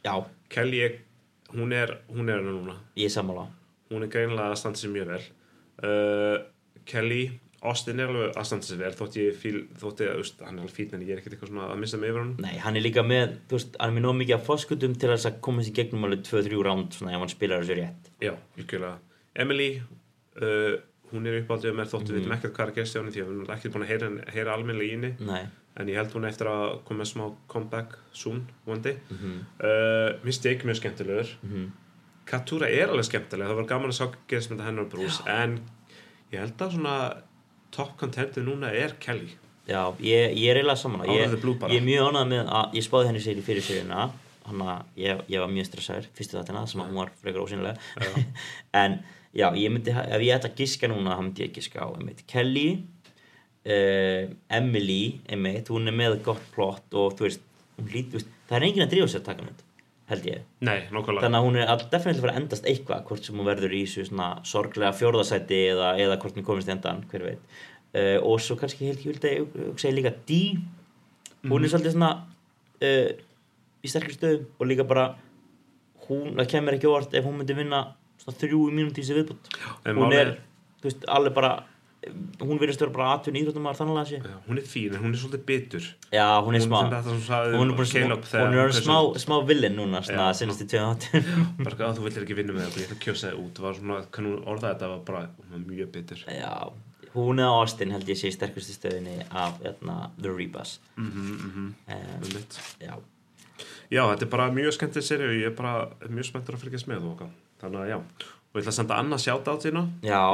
[0.00, 0.14] Já,
[0.48, 0.80] Kelly,
[1.52, 3.48] hún er hún er núna, ég er sammála.
[3.90, 5.22] hún er greinilega að standa sér mjög vel
[5.84, 6.36] uh,
[6.88, 7.22] Kelly
[7.60, 10.64] Austin er alveg að standa sér vel þótt ég fíl, þótt ég, veist, hann er
[10.64, 12.78] alveg fín en ég er ekkert eitthvað svona að missa mig yfir hann Nei, hann
[12.78, 15.40] er líka með, þú veist, hann er með nóg mikið af fóskutum til þess að
[15.44, 18.08] koma sér gegnum alveg 2-3 ránd svona ef hann spilar þessu rétt.
[18.24, 18.32] Já,
[18.62, 18.96] ykkurlega.
[19.44, 19.68] Emily,
[20.40, 20.72] uh,
[21.12, 23.22] hún er uppáldið með þóttu við veitum ekkert hvað er að gerst hjá henni því
[23.22, 25.44] að við erum ekki búin að heyra, heyra almennilega í henni Nei.
[25.76, 28.96] en ég held hún eftir að koma smá comeback soon, vonandi.
[29.10, 29.38] Mm -hmm.
[29.60, 31.36] Uh, Minnst ég mjög skemmtilegur.
[31.42, 31.70] Mhm.
[32.24, 35.60] Katúra er alveg skemmtileg, það var gaman að sjá gerst með hennar brús en
[36.32, 37.22] ég held að svona
[37.74, 39.30] top contentið núna er Kelly.
[39.70, 43.10] Já, ég, ég er eiginlega saman ég, ég er mjög ánægð með að ég spáði
[43.10, 44.08] henni sér í fyrir sérina.
[44.48, 48.14] Hann að ég, ég var mjög stressaður fyrstu þáttina sem að hún var frekar ósynilega
[48.82, 48.96] en
[49.36, 52.24] já, ég myndi ef ég ætti að giska núna, þá myndi ég giska á einmitt
[52.30, 52.66] Kelly
[53.68, 57.44] uh, Emily, einmitt, hún er með gott plott og þú veist,
[57.78, 59.62] hún lít, þú veist það er enginn að drífa sér að taka mynd,
[60.10, 60.44] held ég.
[60.66, 61.24] Nei, nákvæmlega.
[61.24, 64.06] þannig að hún er all definitíð að endast eitthvað hvort sem hún verður í þessu
[64.08, 67.56] svona sorglega fjórðasæti eða, eða hvort hún komist endan hver veit.
[67.90, 70.60] Uh, og svo kannski held ég vildi að segja líka Dee
[71.48, 72.10] hún er svolítið svona
[72.86, 73.08] uh,
[73.80, 75.06] í sterkri stöðum og líka bara
[76.06, 77.82] hún, það kemur ekki óvart ef hún myndi vinna
[78.20, 79.50] svona þrjú í þessi viðbútt
[79.88, 80.36] En hún er,
[80.82, 81.52] þú veist, alveg bara
[82.40, 85.20] hún verðist vera bara atvinni íþróttum að þannig að sé hún er fín, hún er
[85.20, 85.88] svolítið bitur.
[86.08, 90.00] já, hún er smá Hún, sagði hún er smá, hún er smá, smá villin núna
[90.06, 91.26] senast í tveið áttum
[91.60, 93.98] bara að þú vildir ekki vinna með það, ég ætla að kjósa það út svona,
[94.16, 96.24] kannu orða þetta var bara var mjög bitur.
[96.32, 96.72] Já,
[97.14, 100.78] hún eða Austin held ég sé í sterkustu stöðinni af etna, The Rebus.
[100.96, 102.42] Mm -hmm, um,
[102.80, 102.94] Já,
[103.90, 106.88] já, þetta er bara mjög skemmtileg seri og ég er bara mjög spenntur að fylgjast
[106.88, 107.30] með okkar
[107.60, 107.98] þannig að já,
[108.50, 109.82] og ég ætla að senda annað sjátátt sína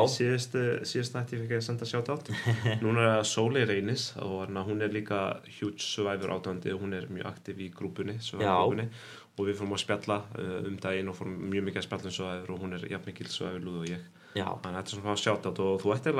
[0.08, 0.54] síðust,
[0.88, 2.30] síðust nætti fikk ég að senda sjátátt
[2.84, 5.20] núna er það Sóley Reynis og hérna, hún er líka
[5.58, 8.88] huge survivor átöndi og hún er mjög aktiv í grúpunni, grúpunni.
[9.36, 12.14] Og við fórum að spjalla uh, um daginn og fórum mjög mikið að spjalla um
[12.16, 14.06] survivor og hún er jafn mikil survivor lúð og ég.
[14.32, 16.14] Já, þannig að þetta er svona sjátátt og þú ætti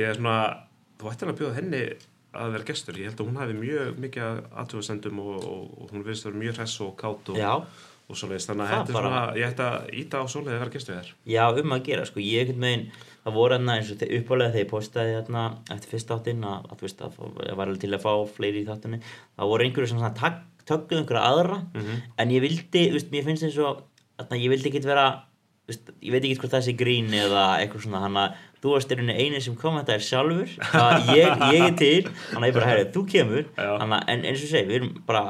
[0.00, 0.38] er svona,
[0.96, 1.84] þú ætti eiginlega að bjóða henni
[2.40, 6.04] að vera gestur, ég held að hún hafi mjög mikið aðtöfasendum og, og, og hún
[6.06, 7.52] viðst að vera mjög hress og kátt og, já,
[8.10, 10.98] og svoleiðis, þannig að bara- svona, ég ætti að íta á sólið að vera gestur
[10.98, 11.12] þér.
[11.34, 12.84] Já, um að gera sko, ég einhvern veginn,
[13.24, 16.84] það voru hérna eins og uppalega þegar ég postaði hérna eftir fyrst áttinn að, að
[16.86, 17.16] veist að
[17.56, 19.00] var alveg til að fá fleiri í þáttunni,
[19.38, 20.04] það voru einhverju sem
[20.70, 21.58] tögguð einhverja aðra.
[22.18, 23.82] En ég vildi, veist, mér finnst eins og
[24.20, 25.06] að ég vildi ekki vera
[25.70, 28.90] veist, ég veit ekki hvort það sé grín eða eitthvað svona, hann að þú varst
[28.92, 32.10] einu eini sem kom þetta er sjálfur, að ég, ég er til.
[32.34, 33.46] Hann að ég bara, herri, þú kemur.
[33.56, 35.22] Hann að, en eins og segi, við erum bara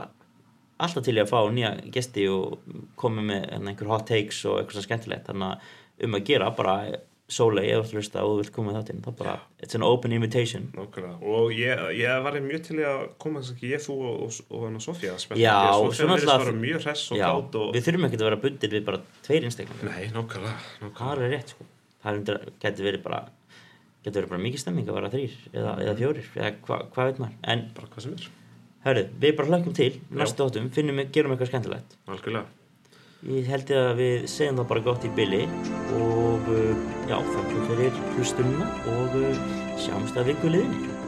[0.87, 2.59] alltaf til í að fá nýja gesti og
[3.01, 5.29] koma með hérna, einhver hot takes og eitthvað svo skemmtilegt.
[5.31, 6.75] Þannig að um að gera bara
[7.31, 10.65] eða þú veist að þú vilt koma þáttinn þá bara, it's an open invitation.
[10.75, 14.39] Nákvæmlega, og ég, ég var mjög til að koma þess að ég, þú og, og,
[14.51, 17.75] og og Sofía Já, Sofía svo verðist náttúrulega- bara mjög hress og Já, kátt og
[17.77, 21.55] við þurfum ekki að vera bundir við bara tveir einstaklega Nei, nákvæmlega það er rétt
[21.55, 21.69] sko.
[22.03, 22.21] Það
[22.65, 23.21] getur verið bara
[24.05, 27.19] getur verið bara mikið stemming að vera þrýr eða, eða fjórir, eða hva, hvað veit
[27.23, 27.35] maður.
[27.53, 28.29] En bara hvað sem er,
[28.87, 29.93] hörru, við bara hlökkum til.
[30.15, 31.99] Næstu áttum, finnum, gerum eitthvað skemmtilegt.
[32.11, 32.47] Algjörlega.
[33.21, 35.43] Ég held ég að við segjum það bara gott í billi
[35.99, 39.45] og uh, já, þakka fyrir hlustununa og uh,
[39.77, 41.00] sjáumst að viku liðinni.